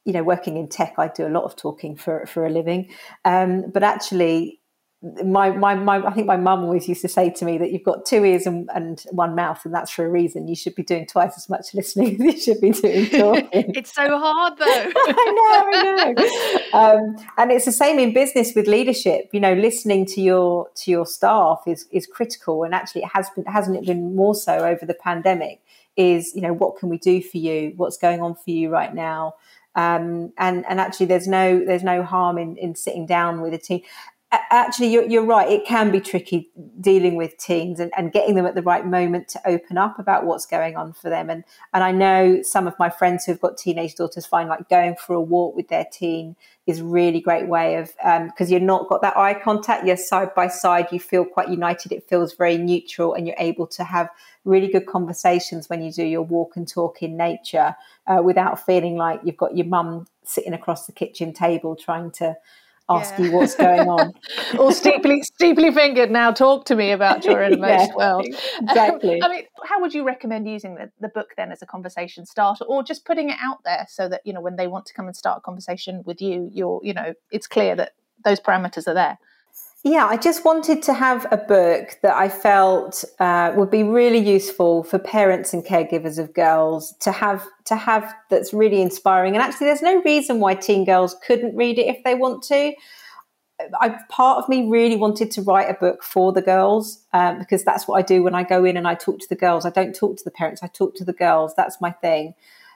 you 0.05 0.13
know, 0.13 0.23
working 0.23 0.57
in 0.57 0.67
tech, 0.67 0.95
I 0.97 1.07
do 1.07 1.27
a 1.27 1.29
lot 1.29 1.43
of 1.43 1.55
talking 1.55 1.95
for 1.95 2.25
for 2.25 2.45
a 2.45 2.49
living. 2.49 2.89
Um, 3.25 3.71
but 3.71 3.83
actually, 3.83 4.61
my, 5.23 5.49
my 5.49 5.73
my 5.73 6.05
I 6.05 6.13
think 6.13 6.27
my 6.27 6.37
mum 6.37 6.63
always 6.63 6.87
used 6.87 7.01
to 7.01 7.07
say 7.07 7.31
to 7.31 7.45
me 7.45 7.57
that 7.57 7.71
you've 7.71 7.83
got 7.83 8.05
two 8.05 8.23
ears 8.23 8.45
and, 8.45 8.69
and 8.73 9.03
one 9.09 9.33
mouth, 9.33 9.65
and 9.65 9.73
that's 9.73 9.89
for 9.89 10.05
a 10.05 10.09
reason. 10.09 10.47
You 10.47 10.55
should 10.55 10.75
be 10.75 10.83
doing 10.83 11.07
twice 11.07 11.33
as 11.37 11.49
much 11.49 11.73
listening 11.73 12.21
as 12.27 12.35
you 12.35 12.39
should 12.39 12.61
be 12.61 12.69
doing 12.69 13.09
talking. 13.09 13.49
it's 13.51 13.93
so 13.93 14.07
hard, 14.07 14.57
though. 14.59 14.65
I 14.67 15.31
know, 15.35 15.97
I 15.97 16.13
know. 16.13 16.79
Um, 16.79 17.15
and 17.37 17.51
it's 17.51 17.65
the 17.65 17.71
same 17.71 17.97
in 17.97 18.13
business 18.13 18.53
with 18.55 18.67
leadership. 18.67 19.29
You 19.33 19.39
know, 19.39 19.53
listening 19.53 20.05
to 20.07 20.21
your 20.21 20.69
to 20.75 20.91
your 20.91 21.07
staff 21.07 21.63
is 21.65 21.87
is 21.91 22.05
critical, 22.05 22.63
and 22.63 22.75
actually, 22.75 23.01
it 23.01 23.09
has 23.13 23.29
been 23.31 23.45
hasn't 23.45 23.77
it 23.77 23.85
been 23.87 24.15
more 24.15 24.35
so 24.35 24.59
over 24.59 24.85
the 24.85 24.93
pandemic? 24.93 25.61
Is 25.97 26.31
you 26.35 26.41
know 26.41 26.53
what 26.53 26.77
can 26.77 26.89
we 26.89 26.99
do 26.99 27.23
for 27.23 27.37
you? 27.37 27.73
What's 27.75 27.97
going 27.97 28.21
on 28.21 28.35
for 28.35 28.51
you 28.51 28.69
right 28.69 28.93
now? 28.93 29.33
Um, 29.75 30.34
and 30.38 30.65
and 30.67 30.79
actually, 30.79 31.05
there's 31.07 31.27
no 31.27 31.63
there's 31.65 31.84
no 31.84 32.03
harm 32.03 32.38
in 32.38 32.57
in 32.57 32.75
sitting 32.75 33.05
down 33.05 33.41
with 33.41 33.53
a 33.53 33.57
team. 33.57 33.81
Actually, 34.33 34.87
you're, 34.87 35.03
you're 35.09 35.25
right. 35.25 35.49
It 35.49 35.65
can 35.65 35.91
be 35.91 35.99
tricky 35.99 36.49
dealing 36.79 37.15
with 37.15 37.37
teens 37.37 37.81
and, 37.81 37.91
and 37.97 38.13
getting 38.13 38.35
them 38.35 38.45
at 38.45 38.55
the 38.55 38.61
right 38.61 38.85
moment 38.85 39.27
to 39.29 39.41
open 39.45 39.77
up 39.77 39.99
about 39.99 40.25
what's 40.25 40.45
going 40.45 40.77
on 40.77 40.93
for 40.93 41.09
them. 41.09 41.29
And 41.29 41.43
and 41.73 41.83
I 41.83 41.91
know 41.91 42.41
some 42.41 42.65
of 42.65 42.73
my 42.79 42.89
friends 42.89 43.25
who've 43.25 43.41
got 43.41 43.57
teenage 43.57 43.95
daughters 43.95 44.25
find 44.25 44.47
like 44.47 44.69
going 44.69 44.95
for 44.95 45.15
a 45.15 45.21
walk 45.21 45.57
with 45.57 45.67
their 45.67 45.85
teen 45.91 46.37
is 46.65 46.79
a 46.79 46.85
really 46.85 47.19
great 47.19 47.49
way 47.49 47.75
of 47.75 47.87
because 47.97 48.47
um, 48.47 48.51
you're 48.51 48.61
not 48.61 48.87
got 48.87 49.01
that 49.01 49.17
eye 49.17 49.33
contact. 49.33 49.85
You're 49.85 49.97
side 49.97 50.33
by 50.33 50.47
side. 50.47 50.87
You 50.93 50.99
feel 51.01 51.25
quite 51.25 51.49
united. 51.49 51.91
It 51.91 52.07
feels 52.07 52.33
very 52.33 52.57
neutral, 52.57 53.13
and 53.13 53.27
you're 53.27 53.35
able 53.37 53.67
to 53.67 53.83
have 53.83 54.09
really 54.45 54.69
good 54.69 54.85
conversations 54.85 55.69
when 55.69 55.81
you 55.81 55.91
do 55.91 56.05
your 56.05 56.21
walk 56.21 56.55
and 56.55 56.65
talk 56.65 57.03
in 57.03 57.17
nature 57.17 57.75
uh, 58.07 58.21
without 58.23 58.65
feeling 58.65 58.95
like 58.95 59.19
you've 59.25 59.35
got 59.35 59.57
your 59.57 59.67
mum 59.67 60.07
sitting 60.23 60.53
across 60.53 60.85
the 60.85 60.93
kitchen 60.93 61.33
table 61.33 61.75
trying 61.75 62.11
to 62.11 62.35
ask 62.97 63.17
yeah. 63.17 63.25
you 63.25 63.32
what's 63.32 63.56
going 63.56 63.88
on. 63.88 64.13
or 64.60 64.71
steeply, 64.71 65.21
steeply 65.21 65.71
fingered, 65.71 66.12
now 66.12 66.32
talk 66.32 66.65
to 66.65 66.75
me 66.75 66.91
about 66.91 67.25
your 67.25 67.41
innermost 67.41 67.89
yeah, 67.89 67.95
world. 67.95 68.27
Exactly. 68.62 69.21
I 69.23 69.27
mean, 69.27 69.43
how 69.63 69.82
would 69.82 69.93
you 69.93 70.04
recommend 70.04 70.47
using 70.47 70.75
the, 70.75 70.91
the 70.99 71.10
book 71.10 71.30
then 71.38 71.51
as 71.51 71.62
a 71.62 71.65
conversation 71.65 72.25
starter 72.25 72.65
or 72.65 72.84
just 72.84 73.06
putting 73.06 73.30
it 73.30 73.38
out 73.41 73.60
there 73.65 73.86
so 73.89 74.08
that, 74.10 74.21
you 74.25 74.34
know, 74.34 74.41
when 74.41 74.56
they 74.56 74.67
want 74.67 74.86
to 74.88 74.93
come 74.93 75.08
and 75.08 75.15
start 75.15 75.39
a 75.39 75.41
conversation 75.41 76.04
with 76.06 76.21
you, 76.21 76.49
you're, 76.51 76.80
you 76.84 76.93
know, 76.93 77.13
it's 77.32 77.47
clear 77.47 77.75
that 77.75 77.93
those 78.23 78.39
parameters 78.39 78.88
are 78.88 78.93
there? 78.93 79.17
Yeah, 79.83 80.05
I 80.05 80.15
just 80.15 80.45
wanted 80.45 80.83
to 80.83 80.93
have 80.93 81.25
a 81.31 81.37
book 81.37 81.97
that 82.03 82.13
I 82.15 82.29
felt 82.29 83.03
uh, 83.19 83.51
would 83.55 83.71
be 83.71 83.81
really 83.81 84.19
useful 84.19 84.83
for 84.83 84.99
parents 84.99 85.53
and 85.53 85.65
caregivers 85.65 86.19
of 86.19 86.35
girls 86.35 86.93
to 86.99 87.11
have 87.11 87.43
to 87.65 87.75
have 87.75 88.13
that's 88.29 88.53
really 88.53 88.79
inspiring. 88.79 89.33
And 89.33 89.41
actually, 89.41 89.67
there's 89.67 89.81
no 89.81 89.99
reason 90.03 90.39
why 90.39 90.53
teen 90.53 90.85
girls 90.85 91.15
couldn't 91.25 91.55
read 91.55 91.79
it 91.79 91.87
if 91.87 92.03
they 92.03 92.13
want 92.13 92.43
to. 92.43 92.73
I, 93.79 93.95
part 94.09 94.37
of 94.37 94.49
me 94.49 94.69
really 94.69 94.97
wanted 94.97 95.31
to 95.31 95.41
write 95.41 95.69
a 95.69 95.73
book 95.73 96.03
for 96.03 96.31
the 96.31 96.41
girls 96.43 97.03
um, 97.13 97.39
because 97.39 97.63
that's 97.63 97.87
what 97.87 97.95
I 97.95 98.01
do 98.03 98.21
when 98.21 98.35
I 98.35 98.43
go 98.43 98.63
in 98.63 98.77
and 98.77 98.87
I 98.87 98.93
talk 98.93 99.19
to 99.19 99.29
the 99.29 99.35
girls. 99.35 99.65
I 99.65 99.71
don't 99.71 99.95
talk 99.95 100.15
to 100.17 100.23
the 100.23 100.31
parents; 100.31 100.61
I 100.61 100.67
talk 100.67 100.93
to 100.95 101.05
the 101.05 101.13
girls. 101.13 101.55
That's 101.57 101.81
my 101.81 101.89
thing. 101.89 102.35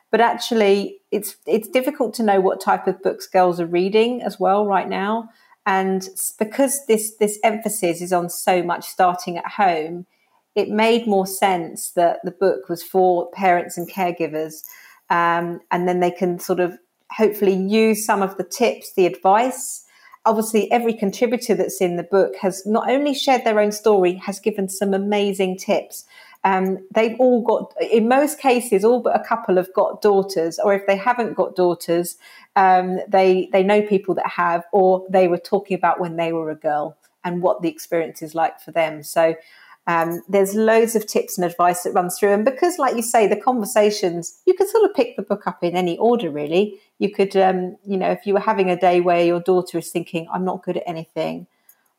But 0.09 0.21
actually, 0.21 1.01
it's 1.11 1.35
it's 1.45 1.67
difficult 1.67 2.15
to 2.15 2.23
know 2.23 2.41
what 2.41 2.61
type 2.61 2.87
of 2.87 3.03
books 3.03 3.27
girls 3.27 3.59
are 3.59 3.67
reading 3.67 4.23
as 4.23 4.39
well 4.39 4.65
right 4.65 4.89
now. 4.89 5.29
And 5.65 6.07
because 6.37 6.85
this 6.87 7.15
this 7.15 7.39
emphasis 7.43 8.01
is 8.01 8.13
on 8.13 8.29
so 8.29 8.61
much 8.61 8.85
starting 8.85 9.37
at 9.37 9.47
home, 9.47 10.05
it 10.55 10.69
made 10.69 11.07
more 11.07 11.27
sense 11.27 11.91
that 11.91 12.19
the 12.23 12.31
book 12.31 12.69
was 12.69 12.83
for 12.83 13.29
parents 13.31 13.77
and 13.77 13.89
caregivers, 13.89 14.63
um, 15.09 15.59
and 15.71 15.87
then 15.87 15.99
they 15.99 16.11
can 16.11 16.39
sort 16.39 16.59
of 16.59 16.77
hopefully 17.11 17.55
use 17.55 18.05
some 18.05 18.21
of 18.21 18.37
the 18.37 18.43
tips, 18.43 18.93
the 18.93 19.05
advice. 19.05 19.83
Obviously, 20.25 20.71
every 20.71 20.93
contributor 20.93 21.53
that's 21.53 21.81
in 21.81 21.97
the 21.97 22.03
book 22.03 22.35
has 22.41 22.65
not 22.65 22.89
only 22.89 23.13
shared 23.13 23.43
their 23.43 23.59
own 23.59 23.71
story, 23.71 24.15
has 24.15 24.39
given 24.39 24.67
some 24.69 24.93
amazing 24.93 25.57
tips. 25.57 26.05
Um, 26.45 26.77
they've 26.93 27.19
all 27.19 27.41
got, 27.41 27.73
in 27.81 28.07
most 28.07 28.39
cases, 28.39 28.85
all 28.85 29.01
but 29.01 29.19
a 29.19 29.23
couple 29.23 29.55
have 29.55 29.73
got 29.73 30.03
daughters, 30.03 30.59
or 30.59 30.75
if 30.75 30.85
they 30.85 30.95
haven't 30.95 31.33
got 31.33 31.55
daughters, 31.55 32.17
um, 32.55 32.99
they 33.07 33.49
they 33.51 33.63
know 33.63 33.81
people 33.81 34.13
that 34.15 34.27
have, 34.27 34.63
or 34.71 35.03
they 35.09 35.27
were 35.27 35.39
talking 35.39 35.75
about 35.75 35.99
when 35.99 36.17
they 36.17 36.31
were 36.31 36.51
a 36.51 36.55
girl 36.55 36.95
and 37.23 37.41
what 37.41 37.63
the 37.63 37.67
experience 37.69 38.21
is 38.21 38.35
like 38.35 38.59
for 38.59 38.71
them. 38.71 39.01
So 39.01 39.35
um, 39.87 40.21
there's 40.29 40.53
loads 40.53 40.95
of 40.95 41.07
tips 41.07 41.35
and 41.35 41.45
advice 41.45 41.81
that 41.81 41.93
runs 41.93 42.19
through, 42.19 42.33
and 42.33 42.45
because, 42.45 42.77
like 42.77 42.95
you 42.95 43.01
say, 43.01 43.25
the 43.25 43.35
conversations 43.35 44.39
you 44.45 44.53
could 44.53 44.69
sort 44.69 44.87
of 44.87 44.95
pick 44.95 45.15
the 45.15 45.23
book 45.23 45.47
up 45.47 45.63
in 45.63 45.75
any 45.75 45.97
order. 45.97 46.29
Really, 46.29 46.79
you 46.99 47.11
could, 47.11 47.35
um, 47.35 47.75
you 47.87 47.97
know, 47.97 48.11
if 48.11 48.27
you 48.27 48.35
were 48.35 48.39
having 48.39 48.69
a 48.69 48.79
day 48.79 49.01
where 49.01 49.25
your 49.25 49.39
daughter 49.39 49.79
is 49.79 49.89
thinking, 49.89 50.27
"I'm 50.31 50.45
not 50.45 50.61
good 50.61 50.77
at 50.77 50.83
anything," 50.85 51.47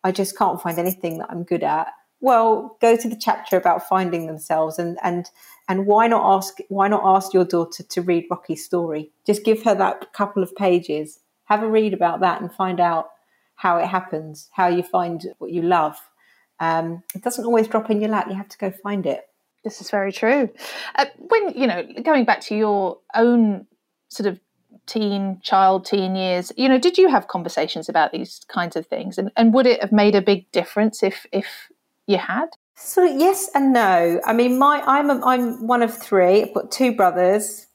I 0.05 0.13
just 0.13 0.39
can't 0.39 0.63
find 0.63 0.79
anything 0.79 1.19
that 1.19 1.31
I'm 1.31 1.43
good 1.43 1.65
at 1.65 1.89
well, 2.21 2.77
go 2.81 2.97
to 2.97 3.09
the 3.09 3.17
chapter 3.17 3.57
about 3.57 3.89
finding 3.89 4.27
themselves 4.27 4.79
and 4.79 4.99
and 5.03 5.31
and 5.69 5.87
why 5.87 6.07
not 6.07 6.37
ask 6.37 6.59
why 6.69 6.89
not 6.89 7.03
ask 7.05 7.35
your 7.35 7.45
daughter 7.45 7.83
to 7.83 8.03
read 8.03 8.27
Rocky's 8.31 8.65
story? 8.65 9.11
Just 9.27 9.45
give 9.45 9.63
her 9.65 9.75
that 9.75 10.13
couple 10.13 10.43
of 10.43 10.55
pages. 10.55 11.21
Have 11.45 11.63
a 11.63 11.71
read 11.71 11.95
about 11.95 12.21
that 12.21 12.41
and 12.41 12.53
find 12.53 12.81
out 12.81 13.11
how 13.57 13.79
it 13.79 13.87
happens, 13.87 14.49
how 14.53 14.69
you 14.69 14.83
find 14.83 15.25
what 15.39 15.51
you 15.53 15.63
love. 15.63 15.97
Um, 16.61 17.03
it 17.15 17.23
doesn't 17.23 17.45
always 17.45 17.69
drop 17.69 17.91
in 17.91 18.01
your 18.01 18.11
lap. 18.11 18.27
You 18.29 18.35
have 18.35 18.49
to 18.49 18.59
go 18.59 18.71
find 18.71 19.07
it. 19.07 19.29
This 19.65 19.81
is 19.81 19.91
very 19.91 20.13
true. 20.13 20.49
Uh, 20.95 21.07
when 21.19 21.51
you 21.55 21.67
know, 21.67 21.85
going 22.03 22.25
back 22.25 22.41
to 22.43 22.57
your 22.57 22.99
own 23.15 23.67
sort 24.09 24.27
of 24.27 24.41
teen, 24.87 25.41
child, 25.43 25.85
teen 25.85 26.15
years, 26.15 26.53
you 26.57 26.69
know, 26.69 26.79
did 26.79 26.97
you 26.97 27.09
have 27.09 27.29
conversations 27.29 27.89
about 27.89 28.13
these 28.13 28.41
kinds 28.49 28.77
of 28.77 28.87
things, 28.87 29.19
and, 29.19 29.33
and 29.37 29.53
would 29.53 29.67
it 29.67 29.81
have 29.81 29.93
made 29.93 30.15
a 30.15 30.23
big 30.23 30.51
difference 30.53 31.03
if 31.03 31.27
if 31.33 31.69
you 32.07 32.19
had? 32.19 32.49
So 32.75 33.05
yes 33.05 33.49
and 33.55 33.73
no. 33.73 34.21
I 34.25 34.33
mean, 34.33 34.59
my 34.59 34.83
I'm 34.87 35.11
a, 35.11 35.25
I'm 35.25 35.67
one 35.67 35.83
of 35.83 35.97
three. 35.97 36.43
I've 36.43 36.55
got 36.55 36.71
two 36.71 36.95
brothers. 36.95 37.67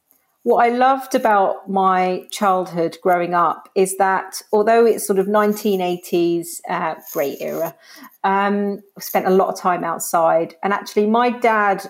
What 0.44 0.66
I 0.66 0.70
loved 0.70 1.14
about 1.14 1.70
my 1.70 2.26
childhood 2.32 2.98
growing 3.04 3.36
up 3.36 3.70
is 3.76 3.98
that 3.98 4.42
although 4.52 4.86
it's 4.86 5.06
sort 5.06 5.20
of 5.20 5.28
1980s, 5.28 6.62
uh, 6.68 6.96
great 7.14 7.40
era, 7.42 7.76
um, 8.24 8.82
I 8.98 9.02
spent 9.02 9.28
a 9.28 9.32
lot 9.32 9.50
of 9.50 9.60
time 9.60 9.84
outside. 9.84 10.56
And 10.64 10.74
actually, 10.74 11.06
my 11.06 11.30
dad 11.30 11.86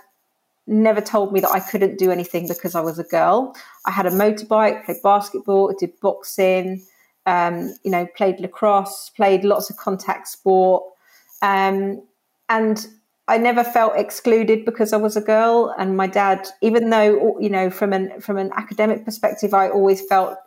never 0.68 1.00
told 1.00 1.32
me 1.32 1.40
that 1.40 1.52
I 1.52 1.62
couldn't 1.62 1.98
do 1.98 2.12
anything 2.12 2.48
because 2.48 2.76
I 2.76 2.82
was 2.82 3.00
a 3.00 3.04
girl. 3.06 3.56
I 3.86 3.92
had 3.92 4.06
a 4.06 4.12
motorbike, 4.12 4.86
played 4.86 5.02
basketball, 5.02 5.74
did 5.78 5.98
boxing, 6.02 6.86
um, 7.26 7.74
you 7.84 7.92
know, 7.92 8.06
played 8.18 8.40
lacrosse, 8.40 9.12
played 9.16 9.46
lots 9.46 9.70
of 9.70 9.78
contact 9.78 10.28
sport. 10.28 10.84
Um, 11.42 12.02
and 12.52 12.86
I 13.30 13.38
never 13.38 13.64
felt 13.64 13.96
excluded 13.96 14.66
because 14.66 14.92
I 14.92 14.98
was 14.98 15.16
a 15.16 15.22
girl. 15.22 15.74
And 15.78 15.96
my 15.96 16.08
dad, 16.08 16.50
even 16.62 16.90
though 16.90 17.40
you 17.40 17.50
know, 17.50 17.70
from 17.70 17.94
an 17.94 18.20
from 18.20 18.38
an 18.38 18.52
academic 18.56 19.06
perspective, 19.06 19.54
I 19.54 19.70
always 19.70 20.06
felt 20.06 20.38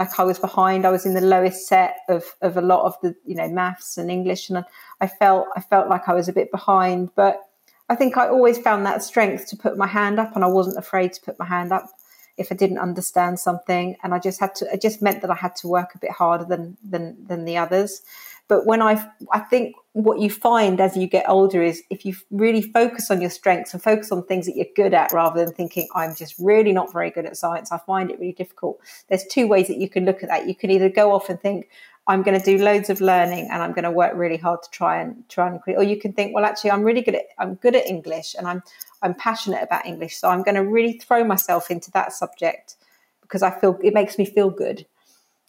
like 0.00 0.18
I 0.18 0.24
was 0.24 0.40
behind. 0.40 0.84
I 0.84 0.90
was 0.90 1.06
in 1.06 1.14
the 1.14 1.20
lowest 1.20 1.68
set 1.68 1.98
of 2.08 2.24
of 2.42 2.56
a 2.56 2.60
lot 2.60 2.84
of 2.84 3.00
the 3.02 3.14
you 3.24 3.36
know 3.36 3.48
maths 3.48 3.96
and 3.96 4.10
English, 4.10 4.50
and 4.50 4.64
I 5.00 5.06
felt 5.06 5.46
I 5.56 5.60
felt 5.60 5.88
like 5.88 6.08
I 6.08 6.14
was 6.14 6.28
a 6.28 6.32
bit 6.32 6.50
behind. 6.50 7.10
But 7.14 7.40
I 7.88 7.94
think 7.94 8.16
I 8.16 8.28
always 8.28 8.58
found 8.58 8.84
that 8.84 9.04
strength 9.04 9.46
to 9.50 9.56
put 9.56 9.78
my 9.78 9.86
hand 9.86 10.18
up, 10.18 10.34
and 10.34 10.44
I 10.44 10.48
wasn't 10.48 10.78
afraid 10.78 11.12
to 11.12 11.20
put 11.20 11.38
my 11.38 11.46
hand 11.46 11.72
up 11.72 11.88
if 12.36 12.50
I 12.50 12.56
didn't 12.56 12.78
understand 12.78 13.38
something. 13.38 13.94
And 14.02 14.12
I 14.12 14.18
just 14.18 14.40
had 14.40 14.56
to. 14.56 14.72
It 14.74 14.82
just 14.82 15.02
meant 15.02 15.20
that 15.22 15.30
I 15.30 15.36
had 15.36 15.54
to 15.56 15.68
work 15.68 15.94
a 15.94 15.98
bit 15.98 16.10
harder 16.10 16.44
than 16.44 16.76
than 16.82 17.16
than 17.28 17.44
the 17.44 17.58
others. 17.58 18.02
But 18.48 18.66
when 18.66 18.82
I, 18.82 19.04
I 19.32 19.40
think 19.40 19.74
what 19.92 20.20
you 20.20 20.28
find 20.28 20.80
as 20.80 20.96
you 20.96 21.06
get 21.06 21.28
older 21.28 21.62
is 21.62 21.82
if 21.88 22.04
you 22.04 22.14
really 22.30 22.60
focus 22.60 23.10
on 23.10 23.20
your 23.20 23.30
strengths 23.30 23.72
and 23.72 23.82
focus 23.82 24.12
on 24.12 24.24
things 24.24 24.44
that 24.46 24.56
you're 24.56 24.66
good 24.76 24.92
at 24.92 25.12
rather 25.12 25.44
than 25.44 25.54
thinking, 25.54 25.88
I'm 25.94 26.14
just 26.14 26.34
really 26.38 26.72
not 26.72 26.92
very 26.92 27.10
good 27.10 27.26
at 27.26 27.36
science, 27.36 27.72
I 27.72 27.78
find 27.78 28.10
it 28.10 28.18
really 28.18 28.32
difficult. 28.32 28.80
There's 29.08 29.24
two 29.30 29.46
ways 29.46 29.68
that 29.68 29.78
you 29.78 29.88
can 29.88 30.04
look 30.04 30.22
at 30.22 30.28
that. 30.28 30.46
You 30.46 30.54
can 30.54 30.70
either 30.70 30.90
go 30.90 31.12
off 31.12 31.30
and 31.30 31.40
think, 31.40 31.68
I'm 32.06 32.22
going 32.22 32.38
to 32.38 32.44
do 32.44 32.62
loads 32.62 32.90
of 32.90 33.00
learning 33.00 33.48
and 33.50 33.62
I'm 33.62 33.72
going 33.72 33.84
to 33.84 33.90
work 33.90 34.12
really 34.14 34.36
hard 34.36 34.62
to 34.62 34.70
try 34.70 35.00
and 35.00 35.26
try 35.28 35.48
and 35.48 35.60
create. 35.60 35.76
or 35.76 35.82
you 35.82 35.98
can 35.98 36.12
think, 36.12 36.34
well, 36.34 36.44
actually, 36.44 36.70
I'm 36.70 36.82
really 36.82 37.00
good 37.00 37.14
at 37.14 37.26
I'm 37.38 37.54
good 37.54 37.74
at 37.74 37.86
English 37.86 38.34
and 38.36 38.46
I'm 38.46 38.62
I'm 39.00 39.14
passionate 39.14 39.62
about 39.62 39.86
English, 39.86 40.16
so 40.16 40.28
I'm 40.28 40.42
going 40.42 40.54
to 40.54 40.64
really 40.64 40.98
throw 40.98 41.24
myself 41.24 41.70
into 41.70 41.90
that 41.92 42.12
subject 42.12 42.76
because 43.22 43.42
I 43.42 43.50
feel 43.50 43.78
it 43.82 43.94
makes 43.94 44.18
me 44.18 44.26
feel 44.26 44.50
good 44.50 44.84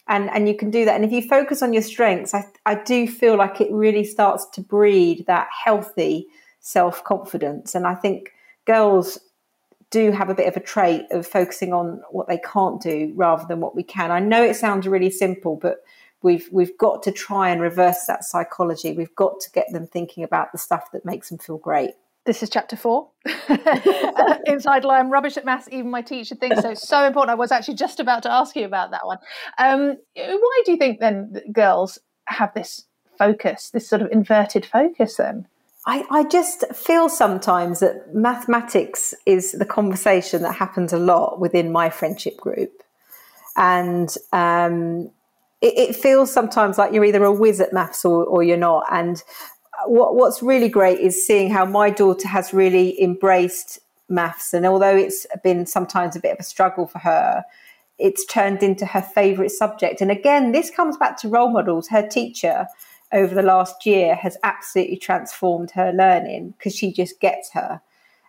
and 0.08 0.30
and 0.30 0.48
you 0.48 0.56
can 0.56 0.70
do 0.70 0.84
that. 0.84 0.94
And 0.94 1.04
if 1.04 1.12
you 1.12 1.22
focus 1.22 1.62
on 1.62 1.72
your 1.72 1.82
strengths 1.82 2.34
i 2.34 2.44
i 2.64 2.74
do 2.74 3.08
feel 3.08 3.36
like 3.36 3.60
it 3.60 3.70
really 3.72 4.04
starts 4.04 4.46
to 4.50 4.60
breed 4.60 5.24
that 5.26 5.48
healthy 5.64 6.26
self-confidence. 6.60 7.74
And 7.74 7.86
i 7.86 7.94
think 7.94 8.32
girls 8.66 9.18
do 9.90 10.10
have 10.10 10.28
a 10.28 10.34
bit 10.34 10.48
of 10.48 10.56
a 10.56 10.60
trait 10.60 11.06
of 11.12 11.26
focusing 11.26 11.72
on 11.72 12.02
what 12.10 12.28
they 12.28 12.38
can't 12.38 12.82
do 12.82 13.12
rather 13.14 13.44
than 13.46 13.60
what 13.60 13.76
we 13.76 13.84
can. 13.84 14.10
I 14.10 14.18
know 14.18 14.42
it 14.42 14.56
sounds 14.56 14.88
really 14.88 15.10
simple 15.10 15.56
but 15.56 15.78
we've 16.22 16.48
we've 16.50 16.76
got 16.78 17.02
to 17.04 17.12
try 17.12 17.50
and 17.50 17.60
reverse 17.60 18.04
that 18.06 18.24
psychology. 18.24 18.92
We've 18.92 19.14
got 19.14 19.40
to 19.40 19.50
get 19.52 19.66
them 19.72 19.86
thinking 19.86 20.24
about 20.24 20.52
the 20.52 20.58
stuff 20.58 20.90
that 20.92 21.04
makes 21.04 21.28
them 21.28 21.38
feel 21.38 21.58
great 21.58 21.92
this 22.26 22.42
is 22.42 22.50
chapter 22.50 22.76
four. 22.76 23.10
Inside 24.46 24.84
I'm 24.84 25.10
rubbish 25.10 25.36
at 25.36 25.44
maths. 25.44 25.68
Even 25.70 25.90
my 25.90 26.02
teacher 26.02 26.34
thinks 26.34 26.60
so. 26.60 26.74
So 26.74 27.04
important. 27.06 27.30
I 27.30 27.34
was 27.34 27.52
actually 27.52 27.74
just 27.74 28.00
about 28.00 28.22
to 28.24 28.30
ask 28.30 28.54
you 28.56 28.64
about 28.64 28.90
that 28.90 29.06
one. 29.06 29.18
Um, 29.58 29.96
why 30.14 30.62
do 30.64 30.72
you 30.72 30.76
think 30.76 31.00
then 31.00 31.40
girls 31.52 31.98
have 32.26 32.52
this 32.54 32.84
focus, 33.18 33.70
this 33.70 33.88
sort 33.88 34.02
of 34.02 34.10
inverted 34.10 34.66
focus 34.66 35.16
then? 35.16 35.46
I, 35.86 36.04
I 36.10 36.24
just 36.24 36.64
feel 36.74 37.08
sometimes 37.08 37.78
that 37.78 38.12
mathematics 38.12 39.14
is 39.24 39.52
the 39.52 39.64
conversation 39.64 40.42
that 40.42 40.56
happens 40.56 40.92
a 40.92 40.98
lot 40.98 41.38
within 41.38 41.70
my 41.70 41.90
friendship 41.90 42.36
group. 42.38 42.82
And 43.56 44.12
um, 44.32 45.10
it, 45.62 45.78
it, 45.78 45.96
feels 45.96 46.32
sometimes 46.32 46.76
like 46.76 46.92
you're 46.92 47.04
either 47.04 47.24
a 47.24 47.32
whiz 47.32 47.60
at 47.60 47.72
maths 47.72 48.04
or, 48.04 48.24
or 48.24 48.42
you're 48.42 48.56
not. 48.56 48.84
And 48.90 49.22
what, 49.90 50.14
what's 50.14 50.42
really 50.42 50.68
great 50.68 50.98
is 51.00 51.26
seeing 51.26 51.50
how 51.50 51.64
my 51.64 51.90
daughter 51.90 52.28
has 52.28 52.52
really 52.52 53.00
embraced 53.02 53.78
maths. 54.08 54.54
And 54.54 54.66
although 54.66 54.96
it's 54.96 55.26
been 55.42 55.66
sometimes 55.66 56.16
a 56.16 56.20
bit 56.20 56.32
of 56.32 56.40
a 56.40 56.44
struggle 56.44 56.86
for 56.86 56.98
her, 56.98 57.44
it's 57.98 58.24
turned 58.26 58.62
into 58.62 58.86
her 58.86 59.02
favourite 59.02 59.50
subject. 59.50 60.00
And 60.00 60.10
again, 60.10 60.52
this 60.52 60.70
comes 60.70 60.96
back 60.96 61.16
to 61.18 61.28
role 61.28 61.50
models. 61.50 61.88
Her 61.88 62.06
teacher 62.06 62.66
over 63.12 63.34
the 63.34 63.42
last 63.42 63.86
year 63.86 64.14
has 64.16 64.36
absolutely 64.42 64.96
transformed 64.96 65.70
her 65.72 65.92
learning 65.92 66.54
because 66.58 66.74
she 66.74 66.92
just 66.92 67.20
gets 67.20 67.50
her. 67.52 67.80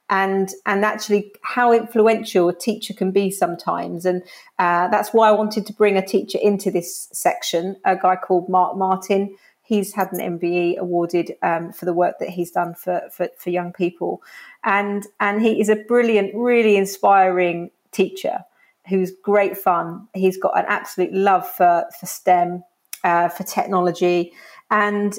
And 0.10 0.50
and 0.65 0.86
actually, 0.86 1.34
how 1.41 1.74
influential 1.74 2.48
a 2.48 2.56
teacher 2.56 2.93
can 2.93 3.12
be 3.12 3.30
sometimes, 3.30 4.06
and 4.06 4.24
uh, 4.58 4.88
that's 4.88 5.10
why 5.10 5.28
I 5.28 5.34
wanted 5.34 5.65
to 5.65 5.74
bring 5.74 5.98
a 5.98 6.06
teacher 6.06 6.39
into 6.41 6.72
this 6.72 7.10
section. 7.12 7.76
A 7.84 7.98
guy 7.98 8.15
called 8.15 8.48
Mark 8.48 8.78
Martin, 8.78 9.36
he's 9.67 9.93
had 9.93 10.12
an 10.13 10.39
MBE 10.39 10.77
awarded 10.77 11.36
um, 11.43 11.73
for 11.73 11.86
the 11.86 11.93
work 11.93 12.19
that 12.19 12.30
he's 12.30 12.51
done 12.51 12.73
for, 12.73 13.01
for, 13.12 13.27
for 13.38 13.49
young 13.49 13.73
people, 13.73 14.21
and 14.63 15.06
and 15.19 15.41
he 15.41 15.60
is 15.60 15.69
a 15.69 15.75
brilliant, 15.75 16.34
really 16.34 16.77
inspiring 16.77 17.69
teacher 17.91 18.39
who's 18.88 19.12
great 19.21 19.58
fun. 19.58 20.08
He's 20.13 20.38
got 20.38 20.58
an 20.58 20.65
absolute 20.67 21.13
love 21.13 21.47
for 21.47 21.86
for 21.99 22.06
STEM, 22.06 22.63
uh, 23.03 23.27
for 23.27 23.43
technology, 23.43 24.32
and 24.71 25.13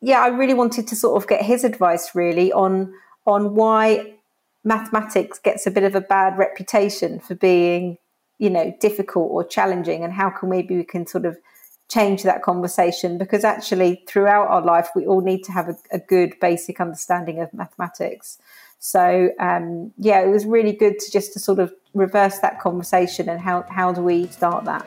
yeah, 0.00 0.20
I 0.20 0.28
really 0.28 0.54
wanted 0.54 0.86
to 0.88 0.96
sort 0.96 1.20
of 1.20 1.28
get 1.28 1.42
his 1.42 1.64
advice 1.64 2.14
really 2.14 2.52
on 2.52 2.94
on 3.26 3.54
why 3.54 4.14
mathematics 4.64 5.40
gets 5.40 5.66
a 5.66 5.70
bit 5.72 5.82
of 5.82 5.96
a 5.96 6.00
bad 6.00 6.38
reputation 6.38 7.18
for 7.18 7.34
being 7.34 7.98
you 8.38 8.50
know 8.50 8.76
difficult 8.80 9.28
or 9.32 9.42
challenging, 9.42 10.04
and 10.04 10.12
how 10.12 10.30
can 10.30 10.48
maybe 10.48 10.76
we 10.76 10.84
can 10.84 11.04
sort 11.04 11.24
of 11.24 11.36
change 11.88 12.22
that 12.22 12.42
conversation 12.42 13.18
because 13.18 13.44
actually 13.44 14.02
throughout 14.08 14.48
our 14.48 14.62
life 14.62 14.88
we 14.96 15.06
all 15.06 15.20
need 15.20 15.42
to 15.44 15.52
have 15.52 15.68
a, 15.68 15.76
a 15.90 15.98
good 15.98 16.38
basic 16.40 16.80
understanding 16.80 17.40
of 17.40 17.52
mathematics. 17.52 18.38
So 18.78 19.30
um, 19.38 19.92
yeah 19.98 20.20
it 20.20 20.28
was 20.28 20.46
really 20.46 20.72
good 20.72 20.98
to 20.98 21.10
just 21.10 21.32
to 21.34 21.38
sort 21.38 21.58
of 21.58 21.72
reverse 21.94 22.38
that 22.38 22.60
conversation 22.60 23.28
and 23.28 23.40
how, 23.40 23.64
how 23.68 23.92
do 23.92 24.00
we 24.00 24.26
start 24.28 24.64
that? 24.64 24.86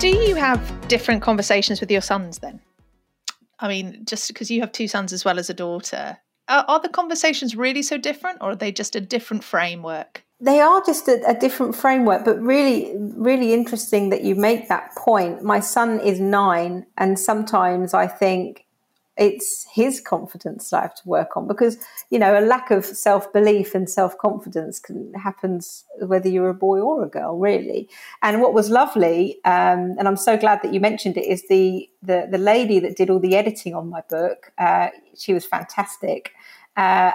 Do 0.00 0.08
you 0.08 0.34
have 0.34 0.88
different 0.88 1.22
conversations 1.22 1.80
with 1.80 1.90
your 1.90 2.00
sons 2.00 2.38
then? 2.38 2.60
I 3.60 3.68
mean 3.68 4.02
just 4.04 4.26
because 4.28 4.50
you 4.50 4.60
have 4.60 4.72
two 4.72 4.88
sons 4.88 5.12
as 5.12 5.24
well 5.24 5.38
as 5.38 5.50
a 5.50 5.54
daughter 5.54 6.18
are, 6.50 6.64
are 6.68 6.80
the 6.80 6.88
conversations 6.88 7.56
really 7.56 7.82
so 7.82 7.96
different, 7.96 8.38
or 8.42 8.50
are 8.50 8.56
they 8.56 8.72
just 8.72 8.94
a 8.96 9.00
different 9.00 9.42
framework? 9.42 10.24
They 10.40 10.60
are 10.60 10.82
just 10.84 11.06
a, 11.06 11.22
a, 11.26 11.34
different 11.34 11.74
framework, 11.76 12.24
but 12.24 12.40
really, 12.40 12.92
really 12.96 13.52
interesting 13.52 14.08
that 14.08 14.24
you 14.24 14.34
make 14.34 14.68
that 14.68 14.94
point. 14.96 15.42
My 15.42 15.60
son 15.60 16.00
is 16.00 16.18
nine, 16.18 16.86
and 16.96 17.18
sometimes 17.18 17.94
I 17.94 18.06
think 18.06 18.64
it's 19.16 19.66
his 19.72 20.00
confidence 20.00 20.70
that 20.70 20.78
I 20.78 20.82
have 20.82 20.94
to 20.94 21.08
work 21.08 21.36
on 21.36 21.46
because 21.46 21.78
you 22.10 22.18
know 22.18 22.38
a 22.38 22.40
lack 22.40 22.70
of 22.70 22.84
self 22.84 23.32
belief 23.32 23.74
and 23.74 23.88
self 23.88 24.16
confidence 24.18 24.78
can 24.78 25.12
happens 25.14 25.84
whether 26.00 26.28
you're 26.28 26.48
a 26.48 26.54
boy 26.54 26.80
or 26.80 27.04
a 27.04 27.08
girl, 27.08 27.38
really. 27.38 27.88
And 28.22 28.40
what 28.40 28.54
was 28.54 28.70
lovely, 28.70 29.36
um, 29.44 29.96
and 29.98 30.08
I'm 30.08 30.16
so 30.16 30.36
glad 30.36 30.60
that 30.62 30.72
you 30.72 30.80
mentioned 30.80 31.16
it, 31.16 31.26
is 31.26 31.46
the 31.48 31.88
the 32.02 32.28
the 32.30 32.38
lady 32.38 32.78
that 32.80 32.96
did 32.96 33.10
all 33.10 33.20
the 33.20 33.36
editing 33.36 33.74
on 33.74 33.88
my 33.88 34.02
book. 34.08 34.52
Uh, 34.58 34.88
she 35.16 35.34
was 35.34 35.44
fantastic. 35.44 36.32
Uh, 36.76 37.12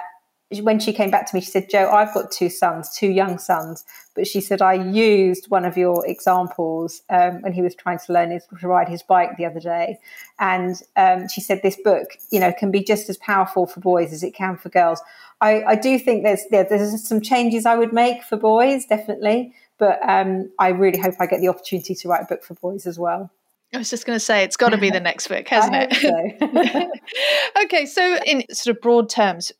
when 0.62 0.78
she 0.78 0.92
came 0.92 1.10
back 1.10 1.28
to 1.28 1.34
me, 1.34 1.40
she 1.40 1.50
said, 1.50 1.68
"Jo, 1.68 1.90
I've 1.90 2.14
got 2.14 2.30
two 2.30 2.48
sons, 2.48 2.94
two 2.94 3.08
young 3.08 3.38
sons. 3.38 3.84
But 4.16 4.26
she 4.26 4.40
said, 4.40 4.62
I 4.62 4.72
used 4.72 5.50
one 5.50 5.64
of 5.64 5.76
your 5.76 6.04
examples 6.06 7.02
um, 7.10 7.42
when 7.42 7.52
he 7.52 7.62
was 7.62 7.74
trying 7.74 7.98
to 8.06 8.12
learn 8.12 8.30
his, 8.30 8.44
to 8.58 8.66
ride 8.66 8.88
his 8.88 9.02
bike 9.02 9.36
the 9.36 9.44
other 9.44 9.60
day. 9.60 9.98
And 10.40 10.82
um, 10.96 11.28
she 11.28 11.40
said, 11.40 11.60
this 11.62 11.76
book, 11.84 12.08
you 12.30 12.40
know, 12.40 12.52
can 12.58 12.70
be 12.70 12.82
just 12.82 13.08
as 13.08 13.18
powerful 13.18 13.66
for 13.66 13.80
boys 13.80 14.12
as 14.12 14.22
it 14.22 14.34
can 14.34 14.56
for 14.56 14.70
girls. 14.70 15.00
I, 15.40 15.62
I 15.62 15.74
do 15.76 15.98
think 15.98 16.24
there's, 16.24 16.42
there, 16.50 16.64
there's 16.64 17.06
some 17.06 17.20
changes 17.20 17.66
I 17.66 17.76
would 17.76 17.92
make 17.92 18.24
for 18.24 18.36
boys, 18.36 18.86
definitely. 18.86 19.54
But 19.78 19.98
um, 20.08 20.50
I 20.58 20.68
really 20.68 20.98
hope 20.98 21.14
I 21.20 21.26
get 21.26 21.40
the 21.40 21.48
opportunity 21.48 21.94
to 21.94 22.08
write 22.08 22.22
a 22.22 22.26
book 22.26 22.42
for 22.42 22.54
boys 22.54 22.86
as 22.86 22.98
well. 22.98 23.30
I 23.74 23.78
was 23.78 23.90
just 23.90 24.06
going 24.06 24.16
to 24.16 24.24
say 24.24 24.42
it's 24.42 24.56
got 24.56 24.70
to 24.70 24.78
be 24.78 24.90
the 24.90 25.00
next 25.00 25.28
book, 25.28 25.46
hasn't 25.50 25.92
it? 25.92 25.94
So. 25.94 27.62
okay, 27.64 27.84
so 27.84 28.18
in 28.24 28.44
sort 28.50 28.76
of 28.76 28.80
broad 28.80 29.10
terms, 29.10 29.52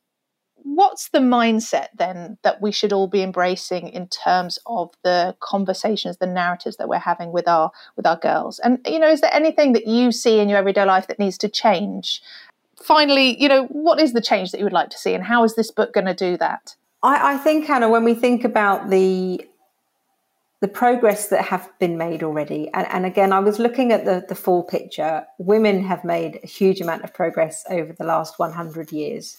what's 0.75 1.09
the 1.09 1.19
mindset 1.19 1.87
then 1.95 2.37
that 2.43 2.61
we 2.61 2.71
should 2.71 2.91
all 2.91 3.07
be 3.07 3.23
embracing 3.23 3.87
in 3.89 4.07
terms 4.07 4.59
of 4.65 4.91
the 5.03 5.35
conversations, 5.39 6.17
the 6.17 6.27
narratives 6.27 6.77
that 6.77 6.89
we're 6.89 6.99
having 6.99 7.31
with 7.31 7.47
our 7.47 7.71
with 7.95 8.05
our 8.05 8.17
girls? 8.17 8.59
And 8.59 8.79
you 8.85 8.99
know, 8.99 9.09
is 9.09 9.21
there 9.21 9.33
anything 9.33 9.73
that 9.73 9.87
you 9.87 10.11
see 10.11 10.39
in 10.39 10.49
your 10.49 10.57
everyday 10.57 10.85
life 10.85 11.07
that 11.07 11.19
needs 11.19 11.37
to 11.39 11.49
change? 11.49 12.21
Finally, 12.75 13.41
you 13.41 13.47
know, 13.47 13.65
what 13.65 13.99
is 13.99 14.13
the 14.13 14.21
change 14.21 14.51
that 14.51 14.59
you 14.59 14.63
would 14.63 14.73
like 14.73 14.89
to 14.89 14.97
see, 14.97 15.13
and 15.13 15.23
how 15.23 15.43
is 15.43 15.55
this 15.55 15.71
book 15.71 15.93
going 15.93 16.05
to 16.05 16.13
do 16.13 16.37
that? 16.37 16.75
I, 17.03 17.33
I 17.33 17.37
think, 17.37 17.65
Hannah, 17.65 17.89
when 17.89 18.03
we 18.03 18.13
think 18.13 18.43
about 18.43 18.89
the 18.89 19.47
the 20.59 20.67
progress 20.67 21.27
that 21.27 21.45
have 21.45 21.69
been 21.77 21.99
made 21.99 22.23
already. 22.23 22.67
And, 22.73 22.87
and, 22.87 23.05
again, 23.05 23.31
I 23.31 23.39
was 23.39 23.59
looking 23.59 23.91
at 23.91 24.05
the, 24.05 24.25
the 24.27 24.33
full 24.33 24.63
picture. 24.63 25.23
Women 25.37 25.83
have 25.83 26.03
made 26.03 26.39
a 26.41 26.47
huge 26.47 26.81
amount 26.81 27.03
of 27.03 27.13
progress 27.13 27.63
over 27.69 27.93
the 27.93 28.03
last 28.03 28.39
100 28.39 28.91
years 28.91 29.37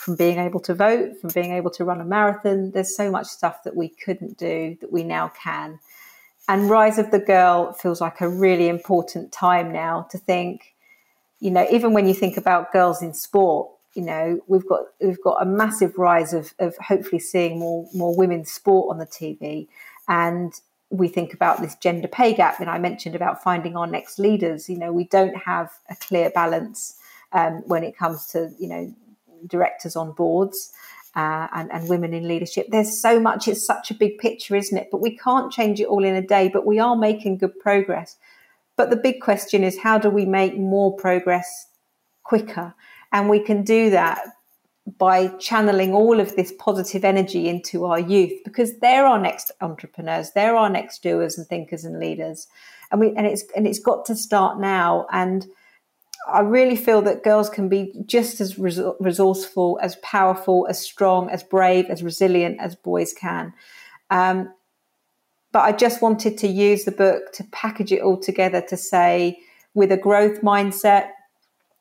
from 0.00 0.16
being 0.16 0.38
able 0.38 0.60
to 0.60 0.72
vote, 0.72 1.20
from 1.20 1.28
being 1.34 1.52
able 1.52 1.70
to 1.70 1.84
run 1.84 2.00
a 2.00 2.04
marathon. 2.06 2.70
There's 2.70 2.96
so 2.96 3.10
much 3.10 3.26
stuff 3.26 3.64
that 3.64 3.76
we 3.76 3.90
couldn't 3.90 4.38
do 4.38 4.78
that 4.80 4.90
we 4.90 5.04
now 5.04 5.28
can. 5.28 5.78
And 6.48 6.70
Rise 6.70 6.96
of 6.96 7.10
the 7.10 7.18
Girl 7.18 7.74
feels 7.74 8.00
like 8.00 8.22
a 8.22 8.28
really 8.28 8.68
important 8.68 9.30
time 9.30 9.70
now 9.74 10.08
to 10.10 10.16
think, 10.16 10.74
you 11.38 11.50
know, 11.50 11.66
even 11.70 11.92
when 11.92 12.08
you 12.08 12.14
think 12.14 12.38
about 12.38 12.72
girls 12.72 13.02
in 13.02 13.12
sport, 13.12 13.70
you 13.92 14.00
know, 14.00 14.40
we've 14.46 14.66
got 14.66 14.84
we've 15.02 15.22
got 15.22 15.42
a 15.42 15.44
massive 15.44 15.98
rise 15.98 16.32
of, 16.32 16.54
of 16.58 16.74
hopefully 16.78 17.20
seeing 17.20 17.58
more 17.58 17.86
more 17.92 18.16
women's 18.16 18.50
sport 18.50 18.90
on 18.90 18.98
the 18.98 19.06
TV 19.06 19.68
and 20.08 20.54
we 20.88 21.08
think 21.08 21.34
about 21.34 21.60
this 21.60 21.74
gender 21.74 22.08
pay 22.08 22.32
gap 22.32 22.58
that 22.58 22.68
I 22.68 22.78
mentioned 22.78 23.14
about 23.14 23.42
finding 23.42 23.76
our 23.76 23.86
next 23.86 24.18
leaders. 24.18 24.70
You 24.70 24.78
know, 24.78 24.92
we 24.92 25.04
don't 25.04 25.36
have 25.36 25.70
a 25.90 25.96
clear 25.96 26.30
balance 26.30 26.96
um, 27.32 27.62
when 27.66 27.84
it 27.84 27.96
comes 27.96 28.26
to, 28.28 28.50
you 28.58 28.68
know, 28.68 28.94
directors 29.46 29.96
on 29.96 30.12
boards. 30.12 30.72
Uh, 31.16 31.48
and, 31.52 31.72
and 31.72 31.88
women 31.88 32.14
in 32.14 32.28
leadership. 32.28 32.68
There's 32.70 33.02
so 33.02 33.18
much, 33.18 33.48
it's 33.48 33.66
such 33.66 33.90
a 33.90 33.94
big 33.94 34.18
picture, 34.18 34.54
isn't 34.54 34.78
it? 34.78 34.90
But 34.92 35.00
we 35.00 35.16
can't 35.16 35.50
change 35.50 35.80
it 35.80 35.88
all 35.88 36.04
in 36.04 36.14
a 36.14 36.22
day, 36.22 36.48
but 36.48 36.64
we 36.64 36.78
are 36.78 36.94
making 36.94 37.38
good 37.38 37.58
progress. 37.58 38.16
But 38.76 38.90
the 38.90 38.96
big 38.96 39.20
question 39.20 39.64
is 39.64 39.76
how 39.76 39.98
do 39.98 40.08
we 40.08 40.24
make 40.24 40.56
more 40.56 40.96
progress 40.96 41.66
quicker? 42.22 42.74
And 43.10 43.28
we 43.28 43.40
can 43.40 43.64
do 43.64 43.90
that 43.90 44.20
by 44.98 45.28
channeling 45.38 45.92
all 45.92 46.20
of 46.20 46.34
this 46.36 46.52
positive 46.58 47.04
energy 47.04 47.48
into 47.48 47.84
our 47.84 47.98
youth 47.98 48.32
because 48.44 48.78
they're 48.78 49.04
our 49.04 49.18
next 49.18 49.52
entrepreneurs, 49.60 50.30
they're 50.32 50.56
our 50.56 50.70
next 50.70 51.02
doers 51.02 51.36
and 51.38 51.46
thinkers 51.46 51.84
and 51.84 51.98
leaders. 51.98 52.48
And 52.90 53.00
we 53.00 53.14
and 53.16 53.26
it's 53.26 53.44
and 53.54 53.66
it's 53.66 53.78
got 53.78 54.04
to 54.06 54.16
start 54.16 54.58
now 54.58 55.06
and 55.12 55.46
I 56.28 56.40
really 56.40 56.76
feel 56.76 57.02
that 57.02 57.24
girls 57.24 57.48
can 57.48 57.68
be 57.68 57.92
just 58.06 58.40
as 58.40 58.58
resourceful, 58.58 59.78
as 59.82 59.96
powerful, 59.96 60.66
as 60.68 60.80
strong, 60.80 61.30
as 61.30 61.42
brave, 61.42 61.86
as 61.86 62.02
resilient 62.02 62.60
as 62.60 62.74
boys 62.74 63.12
can. 63.12 63.52
Um, 64.10 64.52
but 65.52 65.60
I 65.60 65.72
just 65.72 66.02
wanted 66.02 66.38
to 66.38 66.48
use 66.48 66.84
the 66.84 66.92
book 66.92 67.32
to 67.32 67.44
package 67.44 67.92
it 67.92 68.02
all 68.02 68.18
together 68.18 68.60
to 68.68 68.76
say, 68.76 69.40
with 69.74 69.90
a 69.92 69.96
growth 69.96 70.42
mindset, 70.42 71.10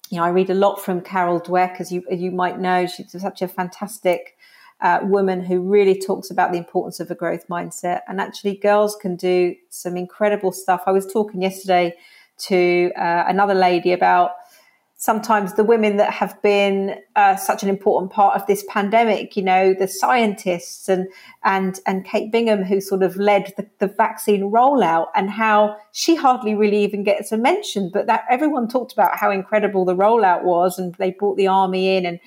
you 0.10 0.17
know, 0.17 0.23
I 0.23 0.30
read 0.30 0.49
a 0.49 0.56
lot 0.56 0.82
from 0.82 1.02
Carol 1.02 1.39
Dweck, 1.39 1.80
as 1.80 1.91
you 1.91 2.04
as 2.10 2.19
you 2.19 2.32
might 2.32 2.60
know. 2.60 2.88
She's 2.88 3.12
such 3.12 3.41
a 3.41 3.47
fantastic 3.47 4.38
uh, 4.82 5.02
woman 5.04 5.41
who 5.41 5.62
really 5.62 5.99
talks 5.99 6.32
about 6.32 6.52
the 6.52 6.58
importance 6.58 6.99
of 6.99 7.12
a 7.12 7.15
growth 7.15 7.47
mindset. 7.47 8.02
And 8.08 8.19
actually, 8.19 8.56
girls 8.56 8.95
can 8.95 9.15
do 9.15 9.56
some 9.69 9.97
incredible 9.97 10.52
stuff. 10.52 10.82
I 10.88 10.91
was 10.91 11.06
talking 11.12 11.41
yesterday 11.41 11.95
to 12.47 12.91
uh, 12.97 13.25
another 13.28 13.54
lady 13.54 13.91
about 13.91 14.32
sometimes 14.99 15.54
the 15.54 15.63
women 15.63 15.95
that 15.95 16.12
have 16.12 16.39
been 16.41 16.93
uh, 17.15 17.34
such 17.38 17.63
an 17.63 17.69
important 17.69 18.12
part 18.12 18.36
of 18.36 18.45
this 18.47 18.65
pandemic, 18.67 19.38
you 19.38 19.41
know, 19.41 19.73
the 19.73 19.88
scientists 19.88 20.89
and 20.89 21.08
and 21.43 21.80
and 21.88 22.06
Kate 22.06 22.32
Bingham, 22.32 22.63
who 22.63 22.82
sort 22.82 23.02
of 23.02 23.15
led 23.15 23.54
the, 23.58 23.65
the, 23.80 23.88
vaccine 23.88 24.52
rollout, 24.52 25.08
and 25.15 25.30
how 25.30 25.78
she 25.93 26.15
hardly 26.15 26.54
really 26.54 26.84
even 26.84 27.04
gets 27.04 27.32
a 27.32 27.38
mention, 27.38 27.89
but 27.91 28.08
that 28.08 28.25
everyone 28.30 28.67
talked 28.67 28.91
about 28.91 29.17
how 29.17 29.32
incredible 29.32 29.86
the 29.86 29.95
rollout 29.95 30.43
was, 30.43 30.78
and 30.78 30.93
they 30.95 31.12
brought 31.12 31.38
the 31.38 31.47
army 31.47 31.95
in, 31.95 32.06
and 32.06 32.19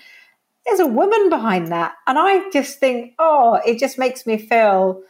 there's 0.64 0.80
a 0.80 0.86
woman 0.86 1.28
behind 1.28 1.68
that, 1.68 1.92
and 2.06 2.18
I 2.18 2.48
just 2.50 2.80
think, 2.80 3.12
oh, 3.18 3.60
it 3.66 3.78
just 3.78 3.98
makes 3.98 4.26
me 4.26 4.38
feel. 4.38 5.02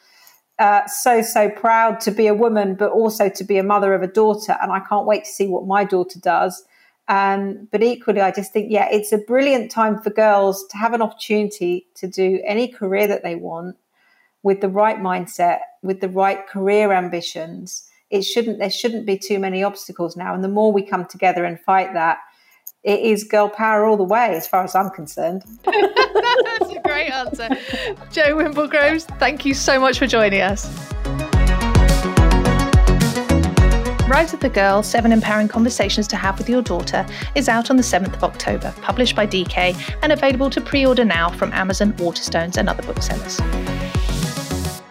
Uh, 0.58 0.86
so 0.86 1.22
so 1.22 1.48
proud 1.48 1.98
to 2.00 2.10
be 2.10 2.26
a 2.26 2.34
woman, 2.34 2.74
but 2.74 2.90
also 2.90 3.28
to 3.28 3.42
be 3.42 3.58
a 3.58 3.62
mother 3.62 3.94
of 3.94 4.02
a 4.02 4.06
daughter, 4.06 4.56
and 4.60 4.70
I 4.70 4.80
can't 4.80 5.06
wait 5.06 5.24
to 5.24 5.30
see 5.30 5.48
what 5.48 5.66
my 5.66 5.84
daughter 5.84 6.20
does 6.20 6.64
um, 7.08 7.68
but 7.70 7.82
equally, 7.82 8.20
I 8.20 8.30
just 8.30 8.52
think, 8.52 8.70
yeah, 8.70 8.88
it's 8.90 9.12
a 9.12 9.18
brilliant 9.18 9.70
time 9.70 10.00
for 10.00 10.10
girls 10.10 10.64
to 10.68 10.76
have 10.76 10.94
an 10.94 11.02
opportunity 11.02 11.86
to 11.96 12.06
do 12.06 12.40
any 12.46 12.68
career 12.68 13.06
that 13.06 13.22
they 13.22 13.34
want 13.34 13.76
with 14.42 14.60
the 14.60 14.68
right 14.68 14.98
mindset, 14.98 15.58
with 15.82 16.00
the 16.00 16.08
right 16.08 16.46
career 16.46 16.92
ambitions. 16.92 17.88
It 18.10 18.22
shouldn't 18.22 18.58
there 18.58 18.70
shouldn't 18.70 19.06
be 19.06 19.18
too 19.18 19.38
many 19.38 19.62
obstacles 19.62 20.16
now, 20.16 20.34
and 20.34 20.44
the 20.44 20.48
more 20.48 20.72
we 20.72 20.82
come 20.82 21.06
together 21.06 21.44
and 21.44 21.58
fight 21.60 21.92
that, 21.94 22.18
it 22.84 23.00
is 23.00 23.24
girl 23.24 23.48
power 23.48 23.84
all 23.84 23.96
the 23.96 24.04
way, 24.04 24.34
as 24.34 24.46
far 24.46 24.62
as 24.62 24.74
I'm 24.74 24.90
concerned. 24.90 25.42
That's 26.92 27.38
a 27.38 27.48
great 27.48 27.56
answer, 27.56 28.10
Jo 28.10 28.36
Wimble-Groves. 28.36 29.04
Thank 29.18 29.44
you 29.46 29.54
so 29.54 29.80
much 29.80 29.98
for 29.98 30.06
joining 30.06 30.42
us. 30.42 30.66
Rise 34.08 34.34
of 34.34 34.40
the 34.40 34.50
Girl 34.52 34.82
Seven 34.82 35.10
Empowering 35.10 35.48
Conversations 35.48 36.06
to 36.08 36.16
Have 36.16 36.36
with 36.36 36.48
Your 36.50 36.60
Daughter 36.60 37.06
is 37.34 37.48
out 37.48 37.70
on 37.70 37.76
the 37.76 37.82
7th 37.82 38.14
of 38.14 38.24
October, 38.24 38.74
published 38.82 39.16
by 39.16 39.26
DK, 39.26 39.74
and 40.02 40.12
available 40.12 40.50
to 40.50 40.60
pre 40.60 40.84
order 40.84 41.04
now 41.04 41.30
from 41.30 41.50
Amazon, 41.54 41.94
Waterstones, 41.94 42.58
and 42.58 42.68
other 42.68 42.82
booksellers. 42.82 43.40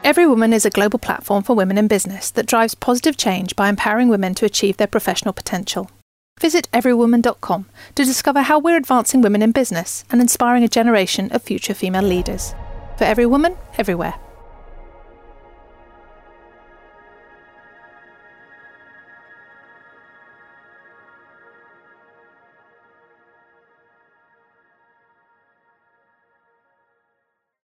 Every 0.04 0.26
Woman 0.26 0.54
is 0.54 0.66
a 0.66 0.72
global 0.72 0.98
platform 0.98 1.44
for 1.44 1.56
women 1.56 1.78
in 1.78 1.88
business 1.88 2.32
that 2.32 2.48
drives 2.48 2.74
positive 2.74 3.16
change 3.16 3.56
by 3.56 3.70
empowering 3.70 4.10
women 4.10 4.34
to 4.36 4.46
achieve 4.46 4.78
their 4.78 4.88
professional 4.88 5.34
potential. 5.34 5.92
Visit 6.42 6.68
everywoman.com 6.74 7.66
to 7.94 8.04
discover 8.04 8.42
how 8.42 8.58
we're 8.58 8.76
advancing 8.76 9.22
women 9.22 9.44
in 9.44 9.52
business 9.52 10.04
and 10.10 10.20
inspiring 10.20 10.64
a 10.64 10.68
generation 10.68 11.32
of 11.32 11.44
future 11.44 11.76
female 11.76 12.02
leaders. 12.02 12.56
For 12.98 13.04
every 13.04 13.28
woman, 13.28 13.58
everywhere. 13.78 14.16